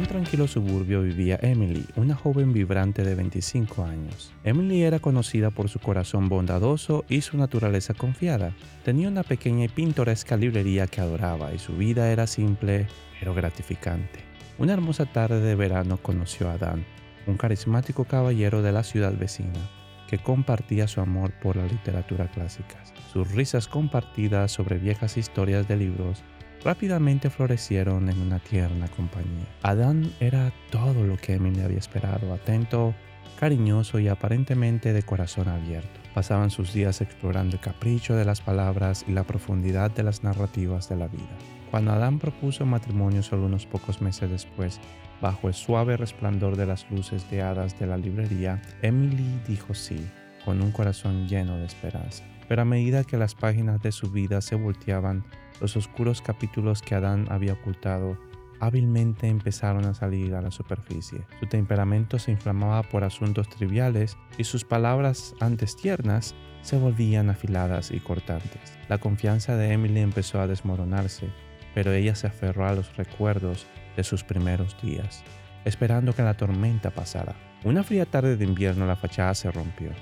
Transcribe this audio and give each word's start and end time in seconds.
un 0.00 0.06
tranquilo 0.06 0.48
suburbio 0.48 1.02
vivía 1.02 1.38
Emily, 1.42 1.84
una 1.94 2.14
joven 2.14 2.54
vibrante 2.54 3.04
de 3.04 3.14
25 3.14 3.84
años. 3.84 4.32
Emily 4.44 4.82
era 4.82 4.98
conocida 4.98 5.50
por 5.50 5.68
su 5.68 5.78
corazón 5.78 6.30
bondadoso 6.30 7.04
y 7.06 7.20
su 7.20 7.36
naturaleza 7.36 7.92
confiada. 7.92 8.54
Tenía 8.82 9.08
una 9.08 9.24
pequeña 9.24 9.66
y 9.66 9.68
pintoresca 9.68 10.38
librería 10.38 10.86
que 10.86 11.02
adoraba 11.02 11.52
y 11.52 11.58
su 11.58 11.76
vida 11.76 12.10
era 12.10 12.26
simple 12.26 12.86
pero 13.18 13.34
gratificante. 13.34 14.20
Una 14.58 14.72
hermosa 14.72 15.04
tarde 15.04 15.42
de 15.42 15.54
verano 15.54 15.98
conoció 15.98 16.48
a 16.48 16.56
Dan, 16.56 16.86
un 17.26 17.36
carismático 17.36 18.04
caballero 18.04 18.62
de 18.62 18.72
la 18.72 18.84
ciudad 18.84 19.12
vecina 19.12 19.60
que 20.08 20.16
compartía 20.16 20.88
su 20.88 21.02
amor 21.02 21.32
por 21.42 21.56
la 21.56 21.66
literatura 21.66 22.26
clásica. 22.28 22.82
Sus 23.12 23.30
risas 23.32 23.68
compartidas 23.68 24.50
sobre 24.50 24.78
viejas 24.78 25.18
historias 25.18 25.68
de 25.68 25.76
libros 25.76 26.24
rápidamente 26.64 27.30
florecieron 27.30 28.08
en 28.08 28.20
una 28.20 28.38
tierna 28.38 28.88
compañía. 28.88 29.46
Adán 29.62 30.12
era 30.20 30.52
todo 30.70 31.04
lo 31.04 31.16
que 31.16 31.34
Emily 31.34 31.60
había 31.60 31.78
esperado, 31.78 32.32
atento, 32.32 32.94
cariñoso 33.38 33.98
y 33.98 34.08
aparentemente 34.08 34.92
de 34.92 35.02
corazón 35.02 35.48
abierto. 35.48 36.00
Pasaban 36.14 36.50
sus 36.50 36.72
días 36.72 37.00
explorando 37.00 37.56
el 37.56 37.62
capricho 37.62 38.14
de 38.14 38.24
las 38.24 38.40
palabras 38.40 39.04
y 39.08 39.12
la 39.12 39.24
profundidad 39.24 39.90
de 39.90 40.02
las 40.02 40.22
narrativas 40.22 40.88
de 40.88 40.96
la 40.96 41.08
vida. 41.08 41.38
Cuando 41.70 41.92
Adán 41.92 42.18
propuso 42.18 42.66
matrimonio 42.66 43.22
solo 43.22 43.46
unos 43.46 43.64
pocos 43.64 44.02
meses 44.02 44.28
después, 44.28 44.80
bajo 45.20 45.48
el 45.48 45.54
suave 45.54 45.96
resplandor 45.96 46.56
de 46.56 46.66
las 46.66 46.90
luces 46.90 47.30
de 47.30 47.42
hadas 47.42 47.78
de 47.78 47.86
la 47.86 47.96
librería, 47.96 48.60
Emily 48.82 49.40
dijo 49.46 49.72
sí, 49.72 50.04
con 50.44 50.60
un 50.60 50.72
corazón 50.72 51.28
lleno 51.28 51.56
de 51.58 51.66
esperanza. 51.66 52.24
Pero 52.50 52.62
a 52.62 52.64
medida 52.64 53.04
que 53.04 53.16
las 53.16 53.36
páginas 53.36 53.80
de 53.80 53.92
su 53.92 54.10
vida 54.10 54.40
se 54.40 54.56
volteaban, 54.56 55.24
los 55.60 55.76
oscuros 55.76 56.20
capítulos 56.20 56.82
que 56.82 56.96
Adán 56.96 57.26
había 57.30 57.52
ocultado 57.52 58.18
hábilmente 58.58 59.28
empezaron 59.28 59.84
a 59.84 59.94
salir 59.94 60.34
a 60.34 60.42
la 60.42 60.50
superficie. 60.50 61.20
Su 61.38 61.46
temperamento 61.46 62.18
se 62.18 62.32
inflamaba 62.32 62.82
por 62.82 63.04
asuntos 63.04 63.48
triviales 63.48 64.16
y 64.36 64.42
sus 64.42 64.64
palabras 64.64 65.36
antes 65.38 65.76
tiernas 65.76 66.34
se 66.62 66.76
volvían 66.76 67.30
afiladas 67.30 67.92
y 67.92 68.00
cortantes. 68.00 68.76
La 68.88 68.98
confianza 68.98 69.56
de 69.56 69.72
Emily 69.72 70.00
empezó 70.00 70.40
a 70.40 70.48
desmoronarse, 70.48 71.28
pero 71.72 71.92
ella 71.92 72.16
se 72.16 72.26
aferró 72.26 72.66
a 72.66 72.74
los 72.74 72.96
recuerdos 72.96 73.68
de 73.96 74.02
sus 74.02 74.24
primeros 74.24 74.76
días, 74.82 75.22
esperando 75.64 76.14
que 76.14 76.22
la 76.22 76.34
tormenta 76.34 76.90
pasara. 76.90 77.36
Una 77.62 77.84
fría 77.84 78.06
tarde 78.06 78.36
de 78.36 78.44
invierno 78.44 78.86
la 78.86 78.96
fachada 78.96 79.36
se 79.36 79.52
rompió. 79.52 79.92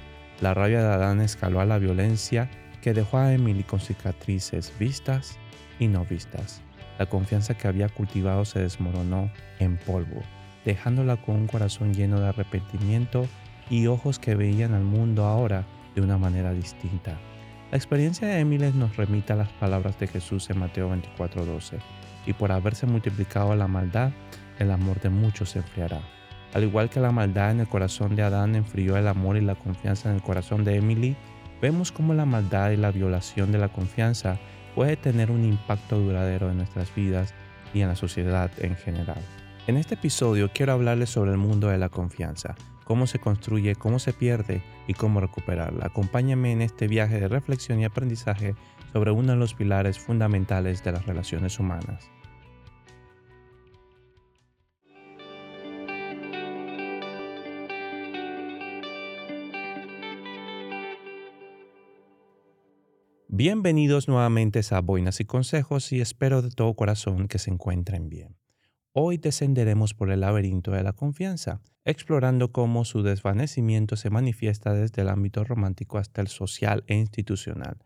La 0.40 0.54
rabia 0.54 0.80
de 0.80 0.86
Adán 0.86 1.20
escaló 1.20 1.60
a 1.60 1.64
la 1.66 1.78
violencia 1.78 2.48
que 2.80 2.94
dejó 2.94 3.18
a 3.18 3.32
Emily 3.32 3.64
con 3.64 3.80
cicatrices 3.80 4.72
vistas 4.78 5.36
y 5.80 5.88
no 5.88 6.04
vistas. 6.04 6.62
La 6.98 7.06
confianza 7.06 7.54
que 7.54 7.66
había 7.66 7.88
cultivado 7.88 8.44
se 8.44 8.60
desmoronó 8.60 9.30
en 9.58 9.76
polvo, 9.78 10.22
dejándola 10.64 11.16
con 11.16 11.34
un 11.36 11.46
corazón 11.48 11.92
lleno 11.92 12.20
de 12.20 12.28
arrepentimiento 12.28 13.26
y 13.68 13.88
ojos 13.88 14.20
que 14.20 14.36
veían 14.36 14.74
al 14.74 14.84
mundo 14.84 15.24
ahora 15.24 15.64
de 15.94 16.02
una 16.02 16.18
manera 16.18 16.52
distinta. 16.52 17.18
La 17.70 17.76
experiencia 17.76 18.28
de 18.28 18.38
Emily 18.38 18.72
nos 18.72 18.96
remite 18.96 19.32
a 19.32 19.36
las 19.36 19.50
palabras 19.54 19.98
de 19.98 20.06
Jesús 20.06 20.48
en 20.50 20.58
Mateo 20.58 20.88
24:12, 20.88 21.78
y 22.26 22.32
por 22.32 22.52
haberse 22.52 22.86
multiplicado 22.86 23.54
la 23.56 23.66
maldad, 23.66 24.12
el 24.58 24.70
amor 24.70 25.00
de 25.00 25.10
muchos 25.10 25.50
se 25.50 25.58
enfriará. 25.58 26.00
Al 26.54 26.64
igual 26.64 26.88
que 26.88 27.00
la 27.00 27.12
maldad 27.12 27.50
en 27.50 27.60
el 27.60 27.68
corazón 27.68 28.16
de 28.16 28.22
Adán 28.22 28.54
enfrió 28.54 28.96
el 28.96 29.06
amor 29.06 29.36
y 29.36 29.42
la 29.42 29.54
confianza 29.54 30.08
en 30.08 30.16
el 30.16 30.22
corazón 30.22 30.64
de 30.64 30.76
Emily, 30.76 31.16
vemos 31.60 31.92
cómo 31.92 32.14
la 32.14 32.24
maldad 32.24 32.70
y 32.70 32.76
la 32.76 32.90
violación 32.90 33.52
de 33.52 33.58
la 33.58 33.68
confianza 33.68 34.38
puede 34.74 34.96
tener 34.96 35.30
un 35.30 35.44
impacto 35.44 35.98
duradero 35.98 36.50
en 36.50 36.56
nuestras 36.56 36.94
vidas 36.94 37.34
y 37.74 37.80
en 37.80 37.88
la 37.88 37.96
sociedad 37.96 38.50
en 38.58 38.76
general. 38.76 39.20
En 39.66 39.76
este 39.76 39.94
episodio 39.94 40.50
quiero 40.54 40.72
hablarles 40.72 41.10
sobre 41.10 41.32
el 41.32 41.36
mundo 41.36 41.68
de 41.68 41.76
la 41.76 41.90
confianza, 41.90 42.54
cómo 42.84 43.06
se 43.06 43.18
construye, 43.18 43.76
cómo 43.76 43.98
se 43.98 44.14
pierde 44.14 44.62
y 44.86 44.94
cómo 44.94 45.20
recuperarla. 45.20 45.86
Acompáñame 45.86 46.52
en 46.52 46.62
este 46.62 46.88
viaje 46.88 47.20
de 47.20 47.28
reflexión 47.28 47.80
y 47.80 47.84
aprendizaje 47.84 48.54
sobre 48.94 49.10
uno 49.10 49.32
de 49.32 49.38
los 49.38 49.52
pilares 49.52 49.98
fundamentales 49.98 50.82
de 50.82 50.92
las 50.92 51.04
relaciones 51.04 51.58
humanas, 51.58 52.10
Bienvenidos 63.38 64.08
nuevamente 64.08 64.60
a 64.72 64.80
Boinas 64.80 65.20
y 65.20 65.24
Consejos 65.24 65.92
y 65.92 66.00
espero 66.00 66.42
de 66.42 66.50
todo 66.50 66.74
corazón 66.74 67.28
que 67.28 67.38
se 67.38 67.52
encuentren 67.52 68.08
bien. 68.08 68.36
Hoy 68.92 69.16
descenderemos 69.16 69.94
por 69.94 70.10
el 70.10 70.22
laberinto 70.22 70.72
de 70.72 70.82
la 70.82 70.92
confianza, 70.92 71.60
explorando 71.84 72.50
cómo 72.50 72.84
su 72.84 73.04
desvanecimiento 73.04 73.94
se 73.94 74.10
manifiesta 74.10 74.72
desde 74.72 75.02
el 75.02 75.08
ámbito 75.08 75.44
romántico 75.44 75.98
hasta 75.98 76.20
el 76.20 76.26
social 76.26 76.82
e 76.88 76.96
institucional. 76.96 77.76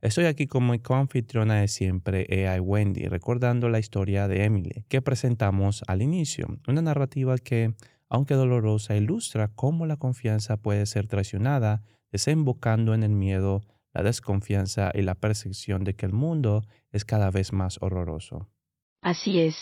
Estoy 0.00 0.24
aquí 0.24 0.46
como 0.46 0.72
mi 0.72 0.78
coanfitriona 0.78 1.56
de 1.56 1.68
siempre, 1.68 2.48
AI 2.48 2.60
Wendy, 2.60 3.06
recordando 3.06 3.68
la 3.68 3.80
historia 3.80 4.28
de 4.28 4.44
Emily 4.44 4.86
que 4.88 5.02
presentamos 5.02 5.84
al 5.88 6.00
inicio, 6.00 6.58
una 6.66 6.80
narrativa 6.80 7.36
que, 7.36 7.74
aunque 8.08 8.32
dolorosa, 8.32 8.96
ilustra 8.96 9.48
cómo 9.48 9.84
la 9.84 9.98
confianza 9.98 10.56
puede 10.56 10.86
ser 10.86 11.06
traicionada, 11.06 11.82
desembocando 12.10 12.94
en 12.94 13.02
el 13.02 13.12
miedo 13.12 13.60
la 13.94 14.02
desconfianza 14.02 14.90
y 14.94 15.02
la 15.02 15.14
percepción 15.14 15.84
de 15.84 15.94
que 15.94 16.06
el 16.06 16.12
mundo 16.12 16.62
es 16.90 17.04
cada 17.04 17.30
vez 17.30 17.52
más 17.52 17.78
horroroso. 17.80 18.48
Así 19.00 19.40
es. 19.40 19.56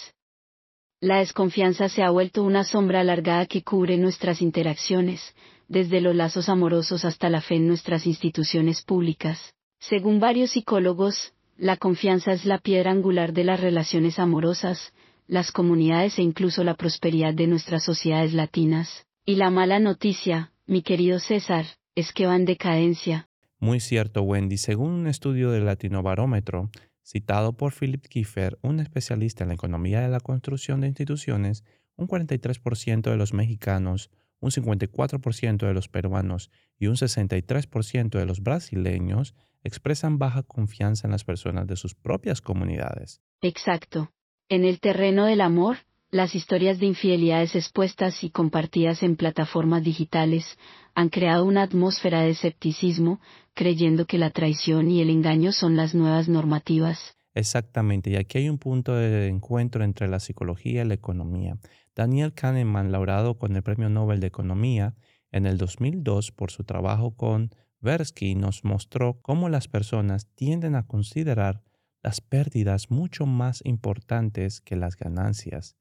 La 1.00 1.18
desconfianza 1.18 1.88
se 1.88 2.02
ha 2.02 2.10
vuelto 2.10 2.42
una 2.42 2.62
sombra 2.62 3.00
alargada 3.00 3.46
que 3.46 3.62
cubre 3.62 3.96
nuestras 3.96 4.42
interacciones, 4.42 5.34
desde 5.66 6.02
los 6.02 6.14
lazos 6.14 6.50
amorosos 6.50 7.06
hasta 7.06 7.30
la 7.30 7.40
fe 7.40 7.54
en 7.54 7.66
nuestras 7.66 8.06
instituciones 8.06 8.82
públicas. 8.82 9.54
Según 9.78 10.20
varios 10.20 10.50
psicólogos, 10.50 11.32
la 11.56 11.78
confianza 11.78 12.32
es 12.32 12.44
la 12.44 12.58
piedra 12.58 12.90
angular 12.90 13.32
de 13.32 13.44
las 13.44 13.60
relaciones 13.60 14.18
amorosas, 14.18 14.92
las 15.26 15.52
comunidades 15.52 16.18
e 16.18 16.22
incluso 16.22 16.64
la 16.64 16.74
prosperidad 16.74 17.32
de 17.32 17.46
nuestras 17.46 17.84
sociedades 17.84 18.34
latinas. 18.34 19.06
Y 19.24 19.36
la 19.36 19.50
mala 19.50 19.78
noticia, 19.78 20.52
mi 20.66 20.82
querido 20.82 21.18
César, 21.18 21.64
es 21.94 22.12
que 22.12 22.26
va 22.26 22.36
en 22.36 22.44
decadencia. 22.44 23.29
Muy 23.60 23.78
cierto, 23.80 24.22
Wendy. 24.22 24.56
Según 24.56 24.90
un 24.92 25.06
estudio 25.06 25.50
del 25.50 25.66
Latinobarómetro, 25.66 26.70
citado 27.04 27.52
por 27.52 27.74
Philip 27.74 28.06
Kiefer, 28.06 28.58
un 28.62 28.80
especialista 28.80 29.44
en 29.44 29.48
la 29.48 29.54
economía 29.54 30.00
de 30.00 30.08
la 30.08 30.20
construcción 30.20 30.80
de 30.80 30.88
instituciones, 30.88 31.64
un 31.96 32.08
43% 32.08 33.10
de 33.10 33.16
los 33.16 33.34
mexicanos, 33.34 34.10
un 34.40 34.50
54% 34.50 35.66
de 35.66 35.74
los 35.74 35.88
peruanos 35.88 36.50
y 36.78 36.86
un 36.86 36.94
63% 36.96 38.18
de 38.18 38.24
los 38.24 38.42
brasileños 38.42 39.34
expresan 39.62 40.18
baja 40.18 40.42
confianza 40.42 41.06
en 41.06 41.12
las 41.12 41.24
personas 41.24 41.66
de 41.66 41.76
sus 41.76 41.94
propias 41.94 42.40
comunidades. 42.40 43.20
Exacto. 43.42 44.10
En 44.48 44.64
el 44.64 44.80
terreno 44.80 45.26
del 45.26 45.42
amor, 45.42 45.76
las 46.10 46.34
historias 46.34 46.80
de 46.80 46.86
infidelidades 46.86 47.54
expuestas 47.54 48.24
y 48.24 48.30
compartidas 48.30 49.04
en 49.04 49.14
plataformas 49.14 49.84
digitales 49.84 50.58
han 50.94 51.08
creado 51.08 51.44
una 51.44 51.62
atmósfera 51.62 52.22
de 52.22 52.30
escepticismo, 52.30 53.20
creyendo 53.54 54.06
que 54.06 54.18
la 54.18 54.30
traición 54.30 54.90
y 54.90 55.00
el 55.00 55.10
engaño 55.10 55.52
son 55.52 55.76
las 55.76 55.94
nuevas 55.94 56.28
normativas. 56.28 57.16
Exactamente, 57.32 58.10
y 58.10 58.16
aquí 58.16 58.38
hay 58.38 58.48
un 58.48 58.58
punto 58.58 58.94
de 58.94 59.28
encuentro 59.28 59.84
entre 59.84 60.08
la 60.08 60.18
psicología 60.18 60.82
y 60.82 60.88
la 60.88 60.94
economía. 60.94 61.58
Daniel 61.94 62.32
Kahneman, 62.32 62.90
laureado 62.90 63.38
con 63.38 63.54
el 63.54 63.62
Premio 63.62 63.88
Nobel 63.88 64.18
de 64.18 64.26
Economía 64.26 64.96
en 65.30 65.46
el 65.46 65.58
2002 65.58 66.32
por 66.32 66.50
su 66.50 66.64
trabajo 66.64 67.14
con 67.14 67.50
Versky, 67.80 68.34
nos 68.34 68.64
mostró 68.64 69.20
cómo 69.22 69.48
las 69.48 69.68
personas 69.68 70.26
tienden 70.34 70.74
a 70.74 70.88
considerar 70.88 71.62
las 72.02 72.20
pérdidas 72.20 72.90
mucho 72.90 73.26
más 73.26 73.60
importantes 73.64 74.60
que 74.60 74.74
las 74.74 74.96
ganancias. 74.96 75.76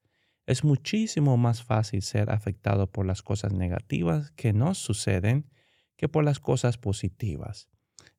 Es 0.46 0.64
muchísimo 0.64 1.36
más 1.36 1.62
fácil 1.62 2.02
ser 2.02 2.30
afectado 2.30 2.86
por 2.86 3.06
las 3.06 3.22
cosas 3.22 3.52
negativas 3.52 4.30
que 4.32 4.52
nos 4.52 4.78
suceden 4.78 5.50
que 5.96 6.08
por 6.08 6.24
las 6.24 6.40
cosas 6.40 6.78
positivas. 6.78 7.68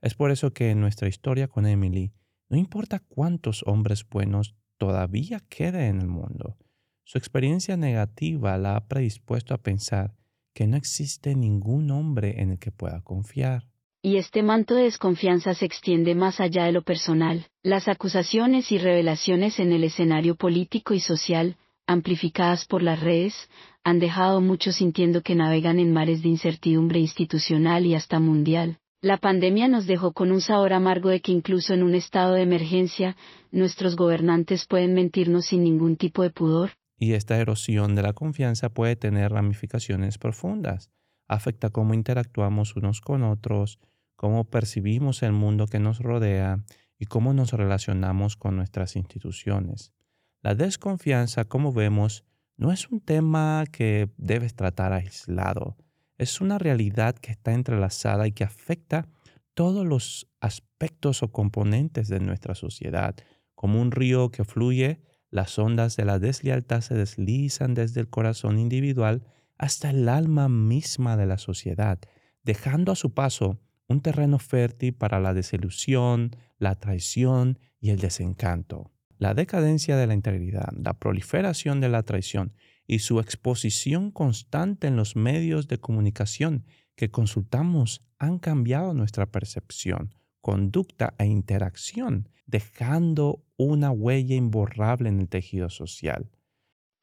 Es 0.02 0.16
por 0.16 0.32
eso 0.32 0.54
que 0.54 0.70
en 0.70 0.80
nuestra 0.80 1.08
historia 1.08 1.48
con 1.48 1.66
Emily, 1.66 2.14
no 2.50 2.58
importa 2.58 3.00
cuántos 3.00 3.64
hombres 3.66 4.08
buenos 4.08 4.56
todavía 4.78 5.42
queden 5.50 5.96
en 5.96 6.02
el 6.02 6.08
mundo, 6.08 6.58
su 7.04 7.18
experiencia 7.18 7.76
negativa 7.76 8.58
la 8.58 8.76
ha 8.76 8.88
predispuesto 8.88 9.54
a 9.54 9.58
pensar 9.58 10.16
que 10.54 10.68
no 10.68 10.78
existe 10.78 11.36
ningún 11.36 11.92
hombre 11.92 12.42
en 12.42 12.52
el 12.52 12.60
que 12.60 12.72
pueda 12.72 13.02
confiar. 13.02 13.68
Y 14.02 14.18
este 14.18 14.42
manto 14.44 14.76
de 14.76 14.84
desconfianza 14.84 15.54
se 15.54 15.66
extiende 15.66 16.16
más 16.16 16.40
allá 16.40 16.64
de 16.64 16.72
lo 16.72 16.82
personal. 16.84 17.48
Las 17.64 17.88
acusaciones 17.88 18.72
y 18.72 18.78
revelaciones 18.78 19.60
en 19.60 19.74
el 19.74 19.84
escenario 19.84 20.36
político 20.36 20.94
y 20.94 21.00
social 21.00 21.58
amplificadas 21.88 22.66
por 22.66 22.82
las 22.82 23.00
redes, 23.00 23.50
han 23.84 24.00
dejado 24.00 24.42
muchos 24.42 24.76
sintiendo 24.76 25.22
que 25.22 25.36
navegan 25.36 25.80
en 25.80 25.92
mares 25.94 26.22
de 26.22 26.30
incertidumbre 26.30 27.00
institucional 27.00 27.86
y 27.86 27.96
hasta 27.96 28.20
mundial. 28.20 28.78
La 29.02 29.18
pandemia 29.18 29.68
nos 29.68 29.88
dejó 29.88 30.14
con 30.14 30.32
un 30.32 30.42
sabor 30.42 30.74
amargo 30.74 31.10
de 31.10 31.22
que 31.22 31.32
incluso 31.32 31.74
en 31.74 31.82
un 31.82 31.96
estado 31.96 32.36
de 32.36 32.44
emergencia, 32.44 33.16
nuestros 33.52 33.96
gobernantes 33.96 34.68
pueden 34.68 34.94
mentirnos 34.94 35.48
sin 35.48 35.64
ningún 35.64 35.98
tipo 35.98 36.22
de 36.22 36.30
pudor. 36.30 36.72
Y 37.00 37.14
esta 37.14 37.38
erosión 37.38 37.96
de 37.96 38.04
la 38.04 38.14
confianza 38.14 38.70
puede 38.70 38.96
tener 38.96 39.32
ramificaciones 39.32 40.20
profundas. 40.20 40.92
Afecta 41.28 41.72
cómo 41.72 41.96
interactuamos 41.96 42.76
unos 42.76 43.02
con 43.02 43.24
otros, 43.24 43.80
cómo 44.16 44.44
percibimos 44.44 45.24
el 45.24 45.32
mundo 45.32 45.66
que 45.66 45.80
nos 45.80 45.98
rodea 45.98 46.60
y 47.00 47.06
cómo 47.06 47.34
nos 47.34 47.54
relacionamos 47.54 48.36
con 48.36 48.56
nuestras 48.56 48.96
instituciones. 48.96 49.94
La 50.42 50.56
desconfianza, 50.56 51.46
como 51.46 51.72
vemos, 51.72 52.26
no 52.58 52.72
es 52.72 52.90
un 52.90 53.00
tema 53.00 53.64
que 53.72 54.10
debes 54.18 54.56
tratar 54.56 54.92
aislado. 54.92 55.78
Es 56.18 56.42
una 56.42 56.58
realidad 56.58 57.16
que 57.16 57.32
está 57.32 57.54
entrelazada 57.54 58.28
y 58.28 58.32
que 58.32 58.44
afecta 58.44 59.08
todos 59.54 59.86
los 59.86 60.28
aspectos 60.40 61.22
o 61.22 61.32
componentes 61.32 62.08
de 62.08 62.20
nuestra 62.20 62.56
sociedad. 62.56 63.16
Como 63.54 63.80
un 63.80 63.92
río 63.92 64.32
que 64.32 64.44
fluye, 64.44 65.02
las 65.30 65.60
ondas 65.60 65.96
de 65.96 66.06
la 66.06 66.18
deslealtad 66.18 66.82
se 66.82 66.96
deslizan 66.96 67.76
desde 67.76 68.02
el 68.02 68.10
corazón 68.10 68.58
individual 68.58 69.24
hasta 69.60 69.92
el 69.92 70.10
alma 70.10 70.50
misma 70.50 71.18
de 71.18 71.28
la 71.28 71.38
sociedad, 71.38 72.00
dejando 72.44 72.92
a 72.92 72.96
su 72.96 73.14
paso 73.14 73.60
un 73.88 74.02
terreno 74.02 74.40
fértil 74.40 74.96
para 74.96 75.20
la 75.20 75.36
desilusión, 75.36 76.32
la 76.58 76.76
traición 76.76 77.60
y 77.80 77.92
el 77.92 78.00
desencanto. 78.00 78.92
La 79.22 79.36
decadencia 79.36 79.98
de 79.98 80.08
la 80.08 80.16
integridad, 80.16 80.70
la 80.76 80.94
proliferación 80.94 81.80
de 81.80 81.90
la 81.90 82.02
traición 82.02 82.56
y 82.88 83.00
su 83.00 83.20
exposición 83.20 84.10
constante 84.10 84.88
en 84.88 84.96
los 84.96 85.16
medios 85.16 85.68
de 85.68 85.78
comunicación 85.78 86.66
que 86.96 87.12
consultamos 87.12 88.02
han 88.18 88.40
cambiado 88.40 88.96
nuestra 88.96 89.28
percepción, 89.28 90.16
conducta 90.42 91.14
e 91.20 91.28
interacción, 91.28 92.30
dejando 92.48 93.44
una 93.58 93.92
huella 93.92 94.34
imborrable 94.34 95.10
en 95.10 95.20
el 95.20 95.30
tejido 95.30 95.70
social. 95.70 96.32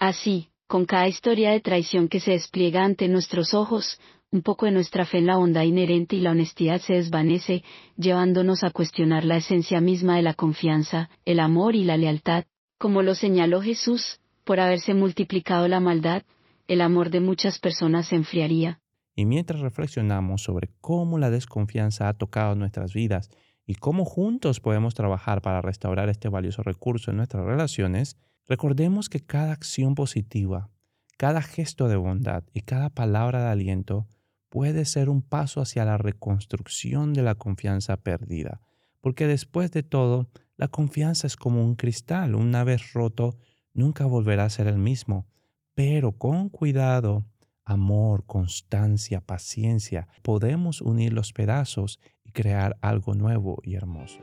Así, 0.01 0.51
con 0.67 0.87
cada 0.87 1.07
historia 1.07 1.53
de 1.53 1.61
traición 1.61 2.09
que 2.09 2.19
se 2.19 2.33
despliega 2.33 2.85
ante 2.85 3.07
nuestros 3.07 3.55
ojos, 3.55 4.01
un 4.31 4.43
poco 4.43 4.67
de 4.67 4.73
nuestra 4.73 5.07
fe 5.07 5.19
en 5.19 5.27
la 5.27 5.37
bondad 5.37 5.63
inherente 5.63 6.17
y 6.17 6.21
la 6.21 6.33
honestidad 6.33 6.81
se 6.81 6.95
desvanece, 6.95 7.65
llevándonos 7.97 8.63
a 8.63 8.71
cuestionar 8.71 9.25
la 9.25 9.37
esencia 9.37 9.81
misma 9.81 10.17
de 10.17 10.23
la 10.23 10.35
confianza, 10.35 11.09
el 11.25 11.41
amor 11.41 11.75
y 11.75 11.85
la 11.85 11.97
lealtad. 11.97 12.45
Como 12.79 13.03
lo 13.03 13.15
señaló 13.15 13.63
Jesús, 13.63 14.21
por 14.45 14.61
haberse 14.61 14.95
multiplicado 14.95 15.67
la 15.69 15.81
maldad, 15.81 16.23
el 16.69 16.83
amor 16.83 17.11
de 17.11 17.21
muchas 17.21 17.59
personas 17.59 18.09
se 18.09 18.17
enfriaría. 18.17 18.81
Y 19.17 19.25
mientras 19.25 19.61
reflexionamos 19.61 20.43
sobre 20.43 20.69
cómo 20.81 21.19
la 21.19 21.31
desconfianza 21.31 22.09
ha 22.09 22.15
tocado 22.15 22.55
nuestras 22.55 22.93
vidas 22.93 23.31
y 23.67 23.75
cómo 23.75 24.05
juntos 24.05 24.61
podemos 24.61 24.95
trabajar 24.95 25.41
para 25.41 25.63
restaurar 25.63 26.09
este 26.09 26.29
valioso 26.29 26.63
recurso 26.63 27.11
en 27.11 27.17
nuestras 27.17 27.45
relaciones, 27.45 28.17
recordemos 28.47 29.09
que 29.09 29.21
cada 29.21 29.53
acción 29.53 29.95
positiva, 29.95 30.69
cada 31.17 31.43
gesto 31.43 31.89
de 31.89 31.97
bondad 31.97 32.45
y 32.53 32.61
cada 32.61 32.91
palabra 32.91 33.43
de 33.43 33.51
aliento 33.51 34.07
puede 34.49 34.85
ser 34.85 35.09
un 35.09 35.23
paso 35.23 35.61
hacia 35.61 35.85
la 35.85 35.99
reconstrucción 35.99 37.13
de 37.13 37.23
la 37.23 37.35
confianza 37.35 37.97
perdida, 37.99 38.61
porque 39.01 39.27
después 39.27 39.71
de 39.71 39.83
todo, 39.83 40.31
la 40.57 40.69
confianza 40.69 41.27
es 41.27 41.37
como 41.37 41.65
un 41.65 41.77
cristal, 41.77 42.35
una 42.35 42.65
vez 42.65 42.93
roto, 42.93 43.39
nunca 43.75 44.07
volverá 44.07 44.45
a 44.45 44.51
ser 44.51 44.67
el 44.67 44.79
mismo, 44.79 45.27
pero 45.75 46.13
con 46.13 46.49
cuidado, 46.49 47.25
amor, 47.65 48.25
constancia, 48.27 49.21
paciencia, 49.21 50.09
podemos 50.23 50.81
unir 50.81 51.13
los 51.13 51.33
pedazos 51.33 52.01
y 52.25 52.33
crear 52.33 52.77
algo 52.81 53.15
nuevo 53.15 53.59
y 53.63 53.75
hermoso. 53.75 54.21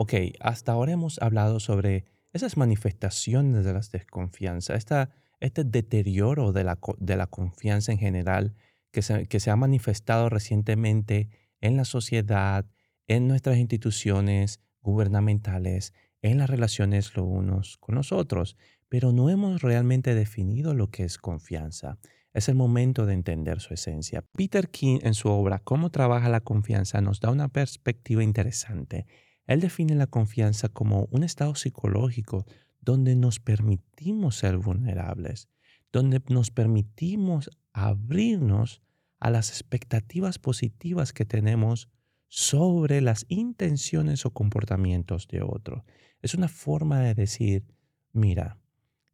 Ok, 0.00 0.14
hasta 0.38 0.72
ahora 0.72 0.92
hemos 0.92 1.20
hablado 1.20 1.58
sobre 1.58 2.04
esas 2.32 2.56
manifestaciones 2.56 3.64
de 3.64 3.72
las 3.72 3.90
desconfianza, 3.90 4.74
este 4.74 5.64
deterioro 5.64 6.52
de 6.52 6.64
la, 6.64 6.78
de 6.98 7.16
la, 7.16 7.26
confianza 7.26 7.92
en 7.92 7.98
general 7.98 8.54
que 8.90 9.02
se, 9.02 9.26
que 9.26 9.40
se 9.40 9.50
ha 9.50 9.56
manifestado 9.56 10.28
recientemente 10.28 11.28
en 11.60 11.76
la 11.76 11.84
sociedad, 11.84 12.66
en 13.06 13.28
nuestras 13.28 13.58
instituciones 13.58 14.60
gubernamentales, 14.82 15.92
en 16.22 16.38
las 16.38 16.50
relaciones 16.50 17.14
los 17.16 17.26
unos 17.26 17.76
con 17.78 17.94
los 17.94 18.12
otros, 18.12 18.56
pero 18.88 19.12
no 19.12 19.30
hemos 19.30 19.62
realmente 19.62 20.14
definido 20.14 20.74
lo 20.74 20.90
que 20.90 21.04
es 21.04 21.18
confianza. 21.18 21.98
Es 22.32 22.48
el 22.48 22.54
momento 22.54 23.06
de 23.06 23.14
entender 23.14 23.60
su 23.60 23.74
esencia. 23.74 24.24
Peter 24.36 24.68
King 24.68 25.00
en 25.02 25.14
su 25.14 25.28
obra 25.28 25.58
Cómo 25.58 25.90
trabaja 25.90 26.28
la 26.28 26.40
confianza 26.40 27.00
nos 27.00 27.20
da 27.20 27.30
una 27.30 27.48
perspectiva 27.48 28.22
interesante 28.22 29.06
él 29.48 29.60
define 29.60 29.96
la 29.96 30.06
confianza 30.06 30.68
como 30.68 31.08
un 31.10 31.24
estado 31.24 31.54
psicológico 31.54 32.46
donde 32.80 33.16
nos 33.16 33.40
permitimos 33.40 34.36
ser 34.36 34.58
vulnerables, 34.58 35.48
donde 35.90 36.22
nos 36.28 36.50
permitimos 36.50 37.50
abrirnos 37.72 38.82
a 39.18 39.30
las 39.30 39.48
expectativas 39.50 40.38
positivas 40.38 41.12
que 41.12 41.24
tenemos 41.24 41.88
sobre 42.28 43.00
las 43.00 43.24
intenciones 43.28 44.26
o 44.26 44.30
comportamientos 44.30 45.26
de 45.28 45.42
otro. 45.42 45.84
Es 46.20 46.34
una 46.34 46.48
forma 46.48 47.00
de 47.00 47.14
decir, 47.14 47.64
mira, 48.12 48.58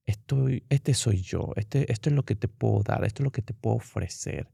estoy, 0.04 0.64
este 0.68 0.94
soy 0.94 1.22
yo, 1.22 1.52
este, 1.54 1.90
esto 1.92 2.10
es 2.10 2.16
lo 2.16 2.24
que 2.24 2.34
te 2.34 2.48
puedo 2.48 2.82
dar, 2.82 3.04
esto 3.04 3.22
es 3.22 3.24
lo 3.24 3.32
que 3.32 3.42
te 3.42 3.54
puedo 3.54 3.76
ofrecer. 3.76 4.48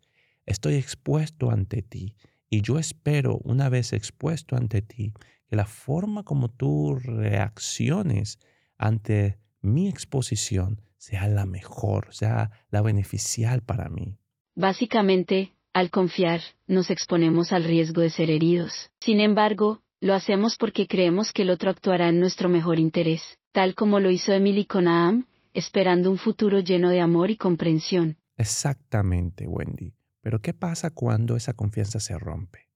Estoy 0.44 0.75
expuesto 0.75 1.50
ante 1.50 1.81
ti 1.81 2.17
y 2.50 2.61
yo 2.61 2.79
espero, 2.79 3.38
una 3.44 3.71
vez 3.71 3.93
expuesto 3.94 4.56
ante 4.56 4.82
ti, 4.82 5.15
que 5.50 5.56
la 5.56 5.67
forma 5.67 6.23
como 6.23 6.49
tú 6.49 6.94
reacciones 6.94 8.38
ante 8.79 9.37
mi 9.61 9.88
exposición 9.88 10.81
sea 10.97 11.26
la 11.26 11.44
mejor, 11.44 12.14
sea 12.14 12.52
la 12.70 12.82
beneficial 12.82 13.61
para 13.62 13.88
mí. 13.88 14.17
Básicamente, 14.55 15.52
al 15.73 15.91
confiar, 15.91 16.41
nos 16.69 16.91
exponemos 16.91 17.52
al 17.52 17.64
riesgo 17.64 18.00
de 18.00 18.11
ser 18.11 18.31
heridos. 18.31 18.91
Sin 19.00 19.19
embargo, 19.19 19.82
lo 20.00 20.14
hacemos 20.14 20.56
porque 20.56 20.87
creemos 20.87 21.32
que 21.32 21.43
el 21.43 21.50
otro 21.50 21.70
actuará 21.70 22.08
en 22.08 22.20
nuestro 22.20 22.49
mejor 22.49 22.79
interés, 22.79 23.20
tal 23.50 23.75
como 23.75 23.99
lo 23.99 24.11
hizo 24.11 24.32
Emily 24.32 24.67
con 24.67 24.87
Aam, 24.87 25.26
esperando 25.53 26.12
un 26.12 26.19
futuro 26.19 26.61
lleno 26.61 26.91
de 26.91 27.00
amor 27.00 27.31
y 27.31 27.37
comprensión. 27.37 28.17
Exactamente, 28.37 29.49
Wendy. 29.49 29.94
Pero 30.20 30.41
¿qué 30.41 30.55
pasa 30.55 30.91
cuando 30.91 31.35
esa 31.35 31.55
confianza 31.55 31.99
se 31.99 32.17
rompe? 32.17 32.69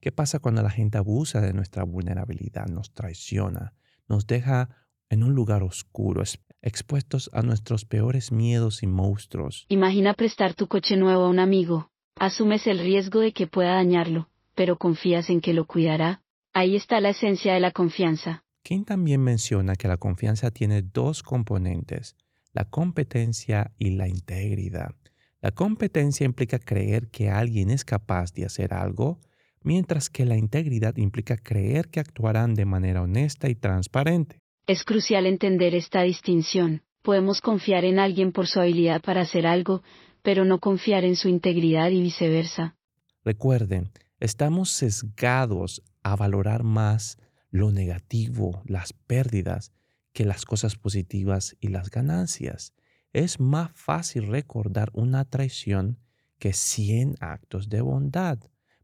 ¿Qué 0.00 0.12
pasa 0.12 0.38
cuando 0.38 0.62
la 0.62 0.70
gente 0.70 0.96
abusa 0.96 1.42
de 1.42 1.52
nuestra 1.52 1.84
vulnerabilidad, 1.84 2.66
nos 2.68 2.94
traiciona, 2.94 3.74
nos 4.08 4.26
deja 4.26 4.70
en 5.10 5.22
un 5.22 5.34
lugar 5.34 5.62
oscuro, 5.62 6.22
expuestos 6.62 7.28
a 7.34 7.42
nuestros 7.42 7.84
peores 7.84 8.32
miedos 8.32 8.82
y 8.82 8.86
monstruos? 8.86 9.66
Imagina 9.68 10.14
prestar 10.14 10.54
tu 10.54 10.68
coche 10.68 10.96
nuevo 10.96 11.24
a 11.24 11.28
un 11.28 11.38
amigo. 11.38 11.90
Asumes 12.16 12.66
el 12.66 12.78
riesgo 12.78 13.20
de 13.20 13.32
que 13.32 13.46
pueda 13.46 13.74
dañarlo, 13.74 14.30
pero 14.54 14.78
confías 14.78 15.28
en 15.28 15.42
que 15.42 15.52
lo 15.52 15.66
cuidará. 15.66 16.22
Ahí 16.54 16.76
está 16.76 17.00
la 17.00 17.10
esencia 17.10 17.52
de 17.52 17.60
la 17.60 17.70
confianza. 17.70 18.44
King 18.62 18.84
también 18.84 19.20
menciona 19.20 19.76
que 19.76 19.88
la 19.88 19.98
confianza 19.98 20.50
tiene 20.50 20.80
dos 20.80 21.22
componentes, 21.22 22.16
la 22.52 22.64
competencia 22.64 23.72
y 23.78 23.90
la 23.90 24.08
integridad. 24.08 24.94
La 25.42 25.50
competencia 25.50 26.24
implica 26.24 26.58
creer 26.58 27.08
que 27.08 27.30
alguien 27.30 27.70
es 27.70 27.84
capaz 27.84 28.32
de 28.32 28.46
hacer 28.46 28.72
algo 28.74 29.20
mientras 29.62 30.10
que 30.10 30.24
la 30.24 30.36
integridad 30.36 30.96
implica 30.96 31.36
creer 31.36 31.88
que 31.88 32.00
actuarán 32.00 32.54
de 32.54 32.64
manera 32.64 33.02
honesta 33.02 33.48
y 33.48 33.54
transparente. 33.54 34.38
Es 34.66 34.84
crucial 34.84 35.26
entender 35.26 35.74
esta 35.74 36.02
distinción. 36.02 36.82
Podemos 37.02 37.40
confiar 37.40 37.84
en 37.84 37.98
alguien 37.98 38.32
por 38.32 38.46
su 38.46 38.60
habilidad 38.60 39.00
para 39.02 39.22
hacer 39.22 39.46
algo, 39.46 39.82
pero 40.22 40.44
no 40.44 40.58
confiar 40.58 41.04
en 41.04 41.16
su 41.16 41.28
integridad 41.28 41.90
y 41.90 42.02
viceversa. 42.02 42.76
Recuerden, 43.24 43.90
estamos 44.18 44.70
sesgados 44.70 45.82
a 46.02 46.16
valorar 46.16 46.62
más 46.62 47.18
lo 47.50 47.72
negativo, 47.72 48.62
las 48.64 48.92
pérdidas, 48.92 49.72
que 50.12 50.24
las 50.24 50.44
cosas 50.44 50.76
positivas 50.76 51.56
y 51.60 51.68
las 51.68 51.90
ganancias. 51.90 52.74
Es 53.12 53.40
más 53.40 53.72
fácil 53.74 54.28
recordar 54.28 54.90
una 54.92 55.24
traición 55.24 55.98
que 56.38 56.52
100 56.52 57.16
actos 57.20 57.68
de 57.68 57.80
bondad. 57.80 58.38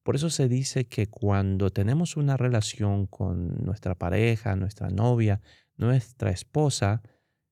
Por 0.07 0.15
eso 0.15 0.31
se 0.31 0.49
dice 0.49 0.87
que 0.87 1.09
cuando 1.09 1.71
tenemos 1.71 2.17
una 2.17 2.37
relación 2.37 3.09
con 3.09 3.65
nuestra 3.65 3.97
pareja, 3.97 4.55
nuestra 4.55 4.89
novia, 4.89 5.41
nuestra 5.77 6.31
esposa, 6.31 7.03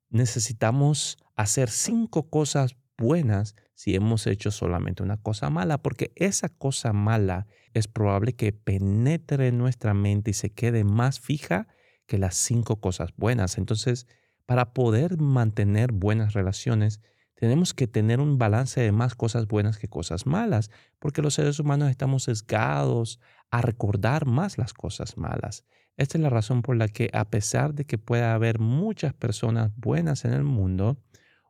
necesitamos 0.08 1.18
hacer 1.34 1.68
cinco 1.68 2.30
cosas 2.30 2.76
buenas 2.96 3.56
si 3.75 3.96
hemos 3.96 4.28
hecho 4.28 4.52
solamente 4.52 5.02
una 5.02 5.16
cosa 5.16 5.50
mala, 5.50 5.78
porque 5.78 6.12
esa 6.14 6.49
cosa 6.49 6.92
mala 6.92 7.49
es 7.73 7.88
probable 7.88 8.34
que 8.34 8.52
penetre 8.52 9.49
en 9.49 9.58
nuestra 9.58 9.92
mente 9.92 10.30
y 10.30 10.34
se 10.34 10.50
quede 10.50 10.84
más 10.84 11.18
fija 11.18 11.66
que 12.06 12.18
las 12.18 12.37
cinco 12.37 12.80
cosas 12.80 13.11
buenas. 13.16 13.58
Entonces, 13.58 14.06
para 14.46 14.75
poder 14.75 15.18
mantener 15.18 15.90
buenas 15.90 16.34
relaciones, 16.34 17.00
tenemos 17.35 17.75
que 17.75 17.87
tener 17.87 18.21
un 18.21 18.38
balance 18.38 18.81
de 18.81 18.93
más 18.93 19.14
cosas 19.14 19.47
buenas 19.47 19.79
que 19.79 19.88
cosas 19.88 20.26
malas, 20.26 20.71
porque 20.99 21.23
los 21.23 21.35
seres 21.35 21.59
humanos 21.59 21.91
estamos 21.91 22.25
sesgados 22.25 23.21
a 23.50 23.61
recordar 23.61 24.26
más 24.26 24.59
las 24.59 24.73
cosas 24.73 25.17
malas. 25.17 25.64
Esta 25.97 26.19
es 26.19 26.23
la 26.23 26.31
razón 26.31 26.62
por 26.62 26.76
la 26.76 26.88
que 26.88 27.11
a 27.12 27.25
pesar 27.31 27.75
de 27.75 27.85
que 27.85 27.99
pueda 27.99 28.35
haber 28.35 28.59
muchas 28.59 29.14
personas 29.14 29.73
buenas 29.76 30.25
en 30.25 30.33
el 30.33 30.45
mundo, 30.45 30.99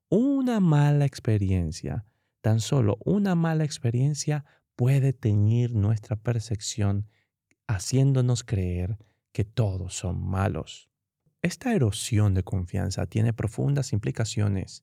una 0.08 0.60
mala 0.60 1.06
experiencia, 1.06 2.04
tan 2.40 2.60
solo 2.60 2.98
una 3.04 3.34
mala 3.34 3.64
experiencia 3.64 4.44
puede 4.76 5.12
teñir 5.12 5.74
nuestra 5.74 6.16
percepción 6.16 7.08
haciéndonos 7.66 8.44
creer 8.44 8.98
que 9.32 9.44
todos 9.44 9.94
son 9.94 10.22
malos. 10.22 10.90
Esta 11.42 11.74
erosión 11.74 12.34
de 12.34 12.42
confianza 12.42 13.06
tiene 13.06 13.32
profundas 13.32 13.92
implicaciones. 13.92 14.82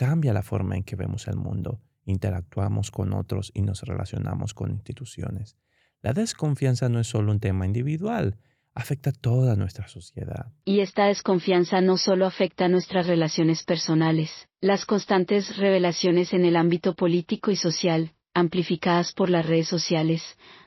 Cambia 0.00 0.32
la 0.32 0.42
forma 0.42 0.76
en 0.76 0.82
que 0.82 0.96
vemos 0.96 1.28
el 1.28 1.36
mundo, 1.36 1.82
interactuamos 2.06 2.90
con 2.90 3.12
otros 3.12 3.52
y 3.52 3.60
nos 3.60 3.82
relacionamos 3.82 4.54
con 4.54 4.70
instituciones. 4.70 5.58
La 6.00 6.14
desconfianza 6.14 6.88
no 6.88 7.00
es 7.00 7.06
solo 7.06 7.30
un 7.30 7.38
tema 7.38 7.66
individual, 7.66 8.38
afecta 8.72 9.10
a 9.10 9.12
toda 9.12 9.56
nuestra 9.56 9.88
sociedad. 9.88 10.54
Y 10.64 10.80
esta 10.80 11.04
desconfianza 11.04 11.82
no 11.82 11.98
solo 11.98 12.24
afecta 12.24 12.64
a 12.64 12.68
nuestras 12.70 13.08
relaciones 13.08 13.62
personales, 13.64 14.48
las 14.62 14.86
constantes 14.86 15.58
revelaciones 15.58 16.32
en 16.32 16.46
el 16.46 16.56
ámbito 16.56 16.94
político 16.94 17.50
y 17.50 17.56
social, 17.56 18.14
amplificadas 18.32 19.12
por 19.12 19.28
las 19.28 19.44
redes 19.44 19.68
sociales, 19.68 20.22